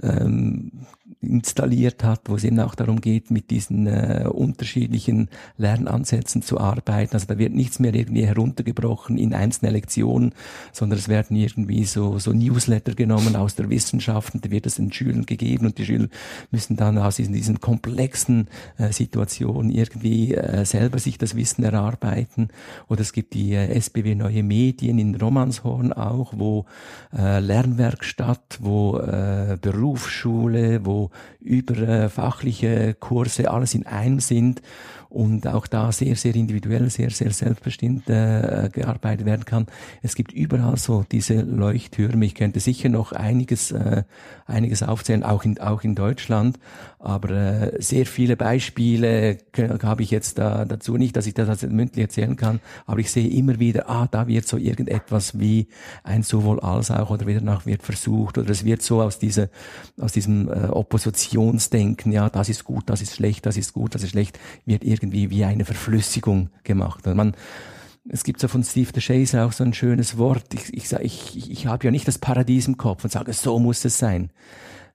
[0.01, 0.85] ähm,
[1.21, 7.13] installiert hat, wo es eben auch darum geht, mit diesen äh, unterschiedlichen Lernansätzen zu arbeiten.
[7.13, 10.33] Also da wird nichts mehr irgendwie heruntergebrochen in einzelne Lektionen,
[10.71, 14.75] sondern es werden irgendwie so, so Newsletter genommen aus der Wissenschaft und da wird es
[14.75, 16.07] den Schülern gegeben und die Schüler
[16.49, 22.49] müssen dann aus diesen, diesen komplexen äh, Situationen irgendwie äh, selber sich das Wissen erarbeiten.
[22.87, 26.65] Oder es gibt die äh, SBW Neue Medien in Romanshorn auch, wo
[27.15, 34.61] äh, Lernwerkstatt, wo äh, Berufsschule, wo über äh, fachliche Kurse alles in einem sind
[35.11, 39.67] und auch da sehr, sehr individuell, sehr, sehr selbstbestimmt äh, gearbeitet werden kann.
[40.01, 42.25] Es gibt überall so diese Leuchttürme.
[42.25, 44.03] Ich könnte sicher noch einiges, äh,
[44.45, 46.57] einiges aufzählen, auch in, auch in Deutschland,
[46.97, 49.39] aber äh, sehr viele Beispiele
[49.83, 53.11] habe ich jetzt da, dazu nicht, dass ich das also mündlich erzählen kann, aber ich
[53.11, 55.67] sehe immer wieder, ah, da wird so irgendetwas wie
[56.03, 59.49] ein sowohl als auch oder wieder nach wird versucht oder es wird so aus dieser,
[59.99, 64.03] aus diesem äh, Oppositionsdenken, ja, das ist gut, das ist schlecht, das ist gut, das
[64.03, 67.07] ist schlecht, wird irgendwie wie eine Verflüssigung gemacht.
[67.07, 67.33] Und man,
[68.09, 70.53] es gibt so von Steve de Chaser auch so ein schönes Wort.
[70.53, 73.85] Ich, ich, ich, ich habe ja nicht das Paradies im Kopf und sage, so muss
[73.85, 74.31] es sein.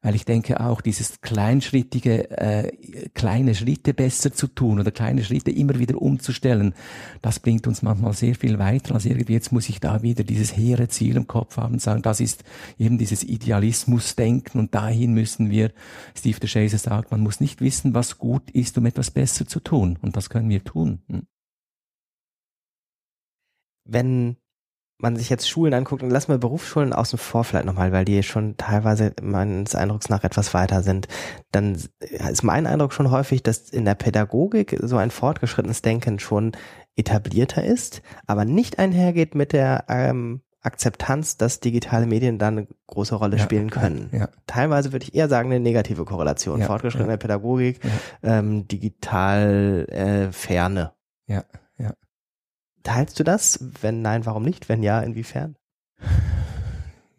[0.03, 5.51] Weil ich denke auch, dieses kleinschrittige, äh, kleine Schritte besser zu tun oder kleine Schritte
[5.51, 6.75] immer wieder umzustellen,
[7.23, 10.57] das bringt uns manchmal sehr viel weiter als irgendwie, jetzt muss ich da wieder dieses
[10.57, 12.45] hehre Ziel im Kopf haben und sagen, das ist
[12.79, 15.73] eben dieses Idealismusdenken und dahin müssen wir,
[16.17, 19.61] Steve de Chaser sagt, man muss nicht wissen, was gut ist, um etwas besser zu
[19.61, 19.99] tun.
[20.03, 21.01] Und das können wir tun.
[21.09, 21.27] Hm?
[23.87, 24.37] Wenn
[24.99, 28.23] man sich jetzt Schulen anguckt, und lassen wir Berufsschulen außen vor vielleicht nochmal, weil die
[28.23, 31.07] schon teilweise meines Eindrucks nach etwas weiter sind,
[31.53, 36.53] dann ist mein Eindruck schon häufig, dass in der Pädagogik so ein fortgeschrittenes Denken schon
[36.97, 43.15] etablierter ist, aber nicht einhergeht mit der ähm, Akzeptanz, dass digitale Medien da eine große
[43.15, 44.09] Rolle ja, spielen können.
[44.13, 44.29] Ja, ja.
[44.47, 46.63] Teilweise würde ich eher sagen, eine negative Korrelation.
[46.63, 47.81] Fortgeschrittene Pädagogik,
[48.23, 50.93] ähm, digital äh, Ferne.
[51.27, 51.61] Ja, ja.
[52.87, 53.59] Teilst du das?
[53.81, 54.69] Wenn nein, warum nicht?
[54.69, 55.57] Wenn ja, inwiefern?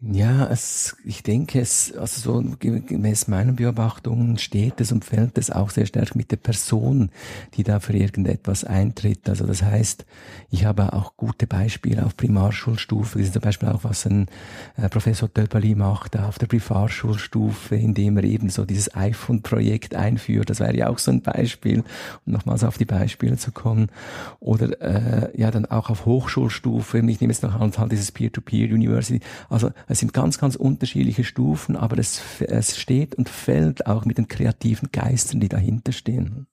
[0.00, 5.50] Ja, es, ich denke, es, also so gemäß meinen Beobachtungen steht es und fällt es
[5.50, 7.10] auch sehr stark mit der Person,
[7.54, 9.28] die da für irgendetwas eintritt.
[9.28, 10.06] Also das heißt,
[10.50, 13.18] ich habe auch gute Beispiele auf Primarschulstufe.
[13.18, 14.26] Das ist zum Beispiel auch, was ein
[14.76, 20.48] äh, Professor Töpperli macht auf der Primarschulstufe, indem er eben so dieses iPhone-Projekt einführt.
[20.48, 21.82] Das wäre ja auch so ein Beispiel,
[22.24, 23.88] um nochmals auf die Beispiele zu kommen.
[24.38, 26.98] Oder äh, ja, dann auch auf Hochschulstufe.
[26.98, 29.18] Ich nehme jetzt noch halt dieses Peer-to-Peer-University.
[29.48, 34.18] Also es sind ganz, ganz unterschiedliche Stufen, aber es, es steht und fällt auch mit
[34.18, 36.46] den kreativen Geistern, die dahinter stehen.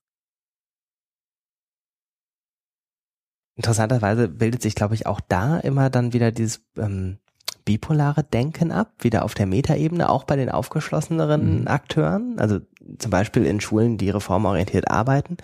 [3.57, 7.19] Interessanterweise bildet sich, glaube ich, auch da immer dann wieder dieses ähm,
[7.65, 11.67] bipolare Denken ab, wieder auf der Metaebene, auch bei den aufgeschlosseneren mhm.
[11.67, 12.35] Akteuren.
[12.37, 12.59] Also
[12.99, 15.37] zum Beispiel in Schulen, die reformorientiert arbeiten,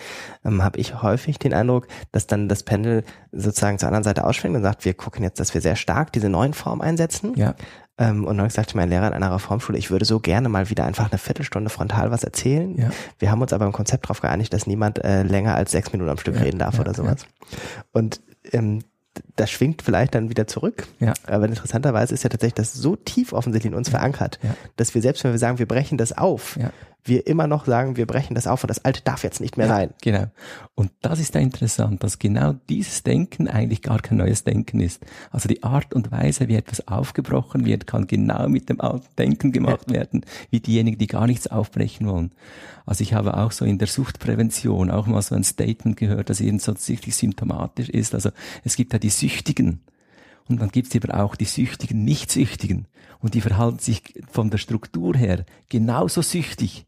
[0.45, 4.55] ähm, habe ich häufig den Eindruck, dass dann das Pendel sozusagen zur anderen Seite ausschwingt
[4.55, 7.33] und sagt, wir gucken jetzt, dass wir sehr stark diese neuen Formen einsetzen.
[7.35, 7.55] Ja.
[7.97, 10.85] Ähm, und neulich sagte mein Lehrer in einer Reformschule, ich würde so gerne mal wieder
[10.85, 12.77] einfach eine Viertelstunde frontal was erzählen.
[12.77, 12.89] Ja.
[13.17, 16.11] Wir haben uns aber im Konzept darauf geeinigt, dass niemand äh, länger als sechs Minuten
[16.11, 17.25] am Stück ja, reden darf ja, oder sowas.
[17.91, 18.83] Und ähm,
[19.35, 20.87] das schwingt vielleicht dann wieder zurück.
[20.99, 21.13] Ja.
[21.27, 23.97] Aber interessanterweise ist ja tatsächlich das so tief offensichtlich in uns ja.
[23.97, 24.55] verankert, ja.
[24.77, 26.71] dass wir selbst, wenn wir sagen, wir brechen das auf, ja
[27.03, 29.67] wir immer noch sagen, wir brechen das auf und das Alte darf jetzt nicht mehr
[29.67, 29.89] ja, sein.
[30.01, 30.25] Genau.
[30.75, 35.03] Und das ist ja interessant, dass genau dieses Denken eigentlich gar kein neues Denken ist.
[35.31, 39.51] Also die Art und Weise, wie etwas aufgebrochen wird, kann genau mit dem alten Denken
[39.51, 39.95] gemacht ja.
[39.95, 42.31] werden, wie diejenigen, die gar nichts aufbrechen wollen.
[42.85, 46.41] Also ich habe auch so in der Suchtprävention auch mal so ein Statement gehört, das
[46.41, 48.13] eben so sichtlich symptomatisch ist.
[48.13, 48.29] Also
[48.63, 49.81] es gibt ja die Süchtigen,
[50.51, 52.87] und dann gibt es eben auch die süchtigen Nichtsüchtigen.
[53.19, 56.85] Und die verhalten sich von der Struktur her genauso süchtig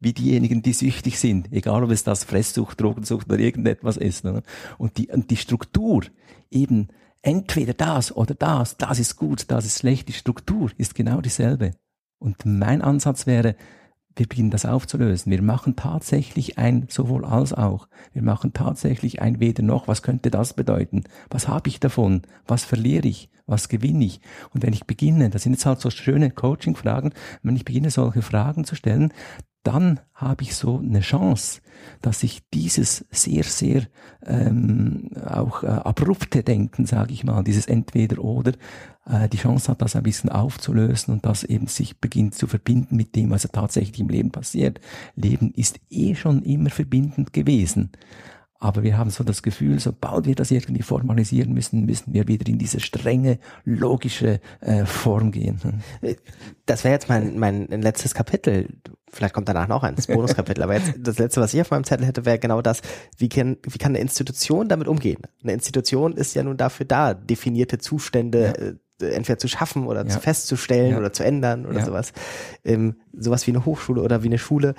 [0.00, 4.24] wie diejenigen, die süchtig sind, egal ob es das Fresssucht, Drogensucht oder irgendetwas ist.
[4.24, 4.42] Ne?
[4.78, 6.04] Und, die, und die Struktur,
[6.50, 6.88] eben
[7.22, 11.72] entweder das oder das, das ist gut, das ist schlecht, die Struktur ist genau dieselbe.
[12.18, 13.56] Und mein Ansatz wäre,
[14.16, 15.30] wir beginnen das aufzulösen.
[15.30, 17.86] Wir machen tatsächlich ein sowohl als auch.
[18.14, 19.88] Wir machen tatsächlich ein weder noch.
[19.88, 21.04] Was könnte das bedeuten?
[21.28, 22.22] Was habe ich davon?
[22.46, 23.28] Was verliere ich?
[23.46, 24.20] Was gewinne ich?
[24.54, 28.22] Und wenn ich beginne, das sind jetzt halt so schöne Coaching-Fragen, wenn ich beginne, solche
[28.22, 29.12] Fragen zu stellen,
[29.66, 31.60] dann habe ich so eine Chance,
[32.00, 33.82] dass ich dieses sehr, sehr
[34.24, 38.52] ähm, auch äh, abrupte Denken, sage ich mal, dieses Entweder-Oder,
[39.06, 42.96] äh, die Chance hat, das ein bisschen aufzulösen und das eben sich beginnt zu verbinden
[42.96, 44.80] mit dem, was tatsächlich im Leben passiert.
[45.16, 47.90] Leben ist eh schon immer verbindend gewesen.
[48.58, 52.46] Aber wir haben so das Gefühl, sobald wir das irgendwie formalisieren müssen, müssen wir wieder
[52.48, 55.60] in diese strenge, logische äh, Form gehen.
[56.64, 58.68] Das wäre jetzt mein, mein letztes Kapitel.
[59.10, 60.62] Vielleicht kommt danach noch eins, Bonuskapitel.
[60.62, 62.80] Aber jetzt das letzte, was ich auf meinem Zettel hätte, wäre genau das.
[63.18, 65.22] Wie kann, wie kann eine Institution damit umgehen?
[65.42, 69.06] Eine Institution ist ja nun dafür da, definierte Zustände ja.
[69.06, 70.08] äh, entweder zu schaffen oder ja.
[70.08, 70.98] zu festzustellen ja.
[70.98, 72.12] oder zu ändern oder sowas.
[72.64, 74.74] Ähm, sowas wie eine Hochschule oder wie eine Schule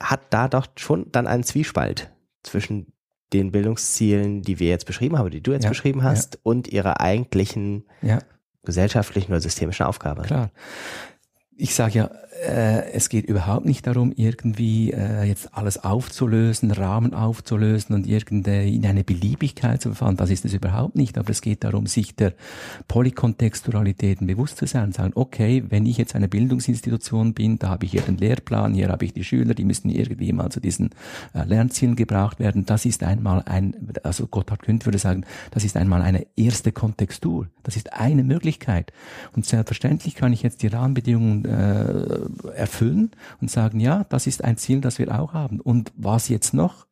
[0.00, 2.10] hat da doch schon dann einen Zwiespalt
[2.44, 2.92] zwischen
[3.32, 6.40] den Bildungszielen, die wir jetzt beschrieben haben, die du jetzt ja, beschrieben hast, ja.
[6.44, 8.20] und ihrer eigentlichen ja.
[8.62, 10.22] gesellschaftlichen oder systemischen Aufgabe.
[10.22, 10.52] Klar.
[11.56, 12.10] Ich sage ja,
[12.42, 18.64] äh, es geht überhaupt nicht darum, irgendwie äh, jetzt alles aufzulösen, Rahmen aufzulösen und irgende
[18.64, 20.16] in eine Beliebigkeit zu verfahren.
[20.16, 21.16] Das ist es überhaupt nicht.
[21.16, 22.34] Aber es geht darum, sich der
[22.88, 27.86] Polykontextualitäten bewusst zu sein und sagen, okay, wenn ich jetzt eine Bildungsinstitution bin, da habe
[27.86, 30.90] ich hier den Lehrplan, hier habe ich die Schüler, die müssen irgendwie mal zu diesen
[31.34, 32.66] äh, Lernzielen gebraucht werden.
[32.66, 37.48] Das ist einmal ein, also Gotthard Künd würde sagen, das ist einmal eine erste Kontextur.
[37.62, 38.92] Das ist eine Möglichkeit.
[39.36, 44.56] Und selbstverständlich kann ich jetzt die Rahmenbedingungen äh, erfüllen und sagen, ja, das ist ein
[44.56, 45.60] Ziel, das wir auch haben.
[45.60, 46.86] Und was jetzt noch?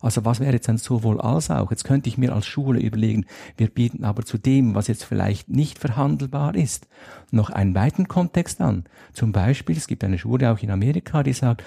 [0.00, 1.70] Also was wäre jetzt ein sowohl als auch?
[1.70, 5.48] Jetzt könnte ich mir als Schule überlegen, wir bieten aber zu dem, was jetzt vielleicht
[5.48, 6.86] nicht verhandelbar ist,
[7.30, 8.84] noch einen weiten Kontext an.
[9.12, 11.64] Zum Beispiel, es gibt eine Schule auch in Amerika, die sagt,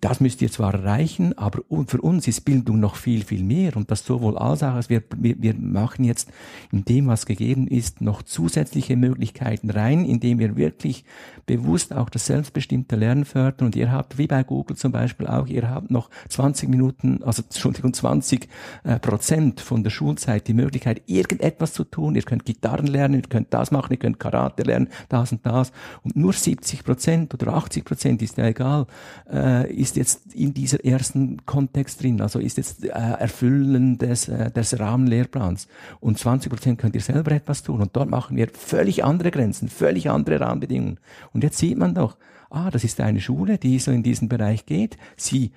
[0.00, 3.90] das müsst ihr zwar erreichen, aber für uns ist Bildung noch viel, viel mehr und
[3.90, 6.30] das sowohl als auch, als wir, wir, wir machen jetzt
[6.72, 11.04] in dem, was gegeben ist, noch zusätzliche Möglichkeiten rein, indem wir wirklich
[11.44, 15.46] bewusst auch das selbstbestimmte Lernen fördern und ihr habt, wie bei Google zum Beispiel auch,
[15.46, 18.48] ihr habt noch 20 Minuten, also Entschuldigung, 20
[18.84, 22.14] äh, Prozent von der Schulzeit die Möglichkeit, irgendetwas zu tun.
[22.14, 25.70] Ihr könnt Gitarren lernen, ihr könnt das machen, ihr könnt Karate lernen, das und das
[26.02, 28.86] und nur 70 Prozent oder 80 Prozent ist ja egal,
[29.30, 34.50] äh, ist jetzt in dieser ersten Kontext drin, also ist jetzt äh, Erfüllen des, äh,
[34.50, 35.68] des Rahmenlehrplans.
[36.00, 37.80] Und 20 Prozent könnt ihr selber etwas tun.
[37.80, 40.98] Und dort machen wir völlig andere Grenzen, völlig andere Rahmenbedingungen.
[41.32, 42.16] Und jetzt sieht man doch,
[42.50, 44.96] ah, das ist eine Schule, die so in diesen Bereich geht.
[45.16, 45.52] Sie,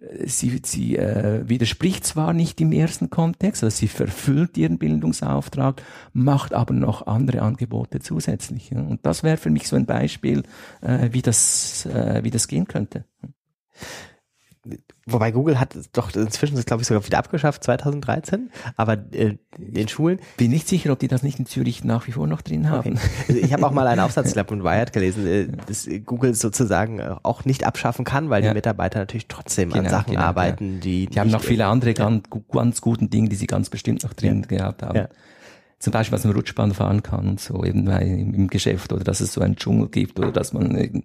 [0.00, 5.82] äh, sie, sie äh, widerspricht zwar nicht im ersten Kontext, also sie verfüllt ihren Bildungsauftrag,
[6.12, 8.72] macht aber noch andere Angebote zusätzlich.
[8.72, 10.42] Und das wäre für mich so ein Beispiel,
[10.80, 13.04] äh, wie, das, äh, wie das gehen könnte.
[15.06, 19.88] Wobei Google hat doch inzwischen das glaube ich sogar wieder abgeschafft 2013, aber äh, in
[19.88, 22.68] Schulen bin nicht sicher, ob die das nicht in Zürich nach wie vor noch drin
[22.68, 22.92] haben.
[22.92, 23.24] Okay.
[23.28, 27.00] Also ich habe auch mal einen Aufsatz Lab und Wired gelesen, äh, dass Google sozusagen
[27.00, 28.50] auch nicht abschaffen kann, weil ja.
[28.50, 30.80] die Mitarbeiter natürlich trotzdem genau, an Sachen genau, arbeiten, ja.
[30.80, 34.12] die die haben noch viele andere ganz, ganz guten Dinge, die sie ganz bestimmt noch
[34.12, 34.58] drin ja.
[34.58, 35.08] gehabt haben.
[35.78, 39.32] Zum Beispiel, dass man Rutschbahn fahren kann und so eben im Geschäft oder dass es
[39.32, 41.02] so einen Dschungel gibt oder dass man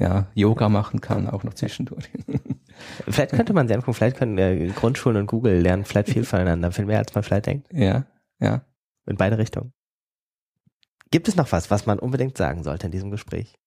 [0.00, 2.08] ja, Yoga machen kann, auch noch zwischendurch.
[3.08, 6.86] Vielleicht könnte man angucken, vielleicht können äh, Grundschulen und Google lernen vielleicht viel voneinander, viel
[6.86, 7.68] mehr als man vielleicht denkt.
[7.72, 8.06] Ja,
[8.40, 8.62] ja.
[9.04, 9.74] In beide Richtungen.
[11.10, 13.58] Gibt es noch was, was man unbedingt sagen sollte in diesem Gespräch?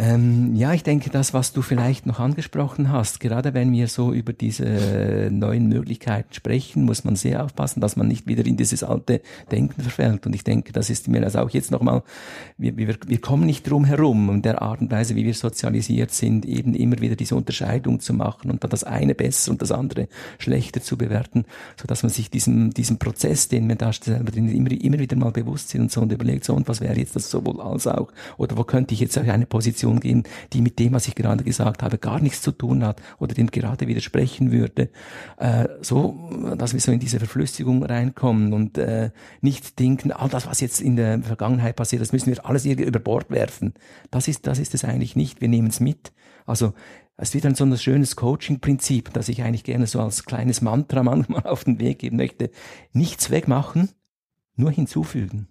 [0.00, 4.12] Ähm, ja, ich denke, das, was du vielleicht noch angesprochen hast, gerade wenn wir so
[4.12, 8.84] über diese neuen Möglichkeiten sprechen, muss man sehr aufpassen, dass man nicht wieder in dieses
[8.84, 9.20] alte
[9.50, 10.24] Denken verfällt.
[10.24, 12.04] Und ich denke, das ist mir also auch jetzt nochmal,
[12.58, 16.12] wir, wir, wir kommen nicht drum herum, in der Art und Weise, wie wir sozialisiert
[16.12, 19.72] sind, eben immer wieder diese Unterscheidung zu machen und dann das eine besser und das
[19.72, 20.06] andere
[20.38, 21.44] schlechter zu bewerten,
[21.76, 25.32] so dass man sich diesem, diesem Prozess, den wir da selber immer, immer wieder mal
[25.32, 28.12] bewusst sind und so und überlegt, so und was wäre jetzt das sowohl als auch,
[28.36, 30.22] oder wo könnte ich jetzt auch eine Position Position gehen,
[30.52, 33.48] die mit dem, was ich gerade gesagt habe, gar nichts zu tun hat oder dem
[33.48, 34.90] gerade widersprechen würde.
[35.38, 39.10] Äh, so, dass wir so in diese Verflüssigung reinkommen und äh,
[39.40, 42.88] nicht denken, all das, was jetzt in der Vergangenheit passiert, das müssen wir alles irgendwie
[42.88, 43.74] über Bord werfen.
[44.10, 45.40] Das ist, das ist es eigentlich nicht.
[45.40, 46.12] Wir nehmen es mit.
[46.46, 46.74] Also
[47.16, 51.02] es wird dann so ein schönes Coaching-Prinzip, das ich eigentlich gerne so als kleines Mantra
[51.02, 52.50] manchmal auf den Weg geben möchte.
[52.92, 53.90] Nichts wegmachen,
[54.56, 55.48] nur hinzufügen.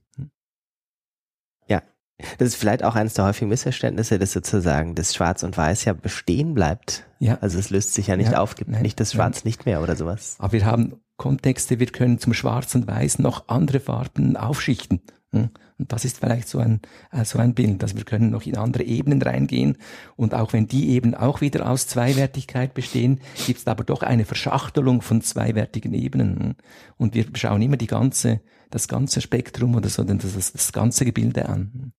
[2.40, 5.94] Das ist vielleicht auch eines der häufigen Missverständnisse, dass sozusagen das Schwarz und Weiß ja
[5.94, 7.06] bestehen bleibt.
[7.20, 7.38] Ja.
[7.42, 8.40] Also es löst sich ja nicht ja.
[8.40, 8.82] auf, gibt Nein.
[8.82, 9.50] nicht das Schwarz Nein.
[9.50, 10.36] nicht mehr oder sowas.
[10.40, 15.02] Aber wir haben Kontexte, wir können zum Schwarz und Weiß noch andere Farben aufschichten.
[15.32, 15.50] Hm?
[15.78, 18.58] Und das ist vielleicht so ein, äh, so ein Bild, dass wir können noch in
[18.58, 19.78] andere Ebenen reingehen.
[20.16, 24.26] Und auch wenn die eben auch wieder aus Zweiwertigkeit bestehen, gibt es aber doch eine
[24.26, 26.40] Verschachtelung von zweiwertigen Ebenen.
[26.40, 26.56] Hm?
[26.98, 28.42] Und wir schauen immer die ganze,
[28.72, 31.94] das ganze Spektrum oder so, das, das ganze Gebilde an.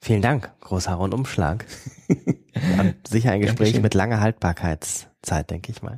[0.00, 1.64] Vielen Dank, großer Rundumschlag.
[2.78, 3.82] Und sicher ein Gespräch Dankeschön.
[3.82, 5.94] mit langer Haltbarkeitszeit, denke ich mal.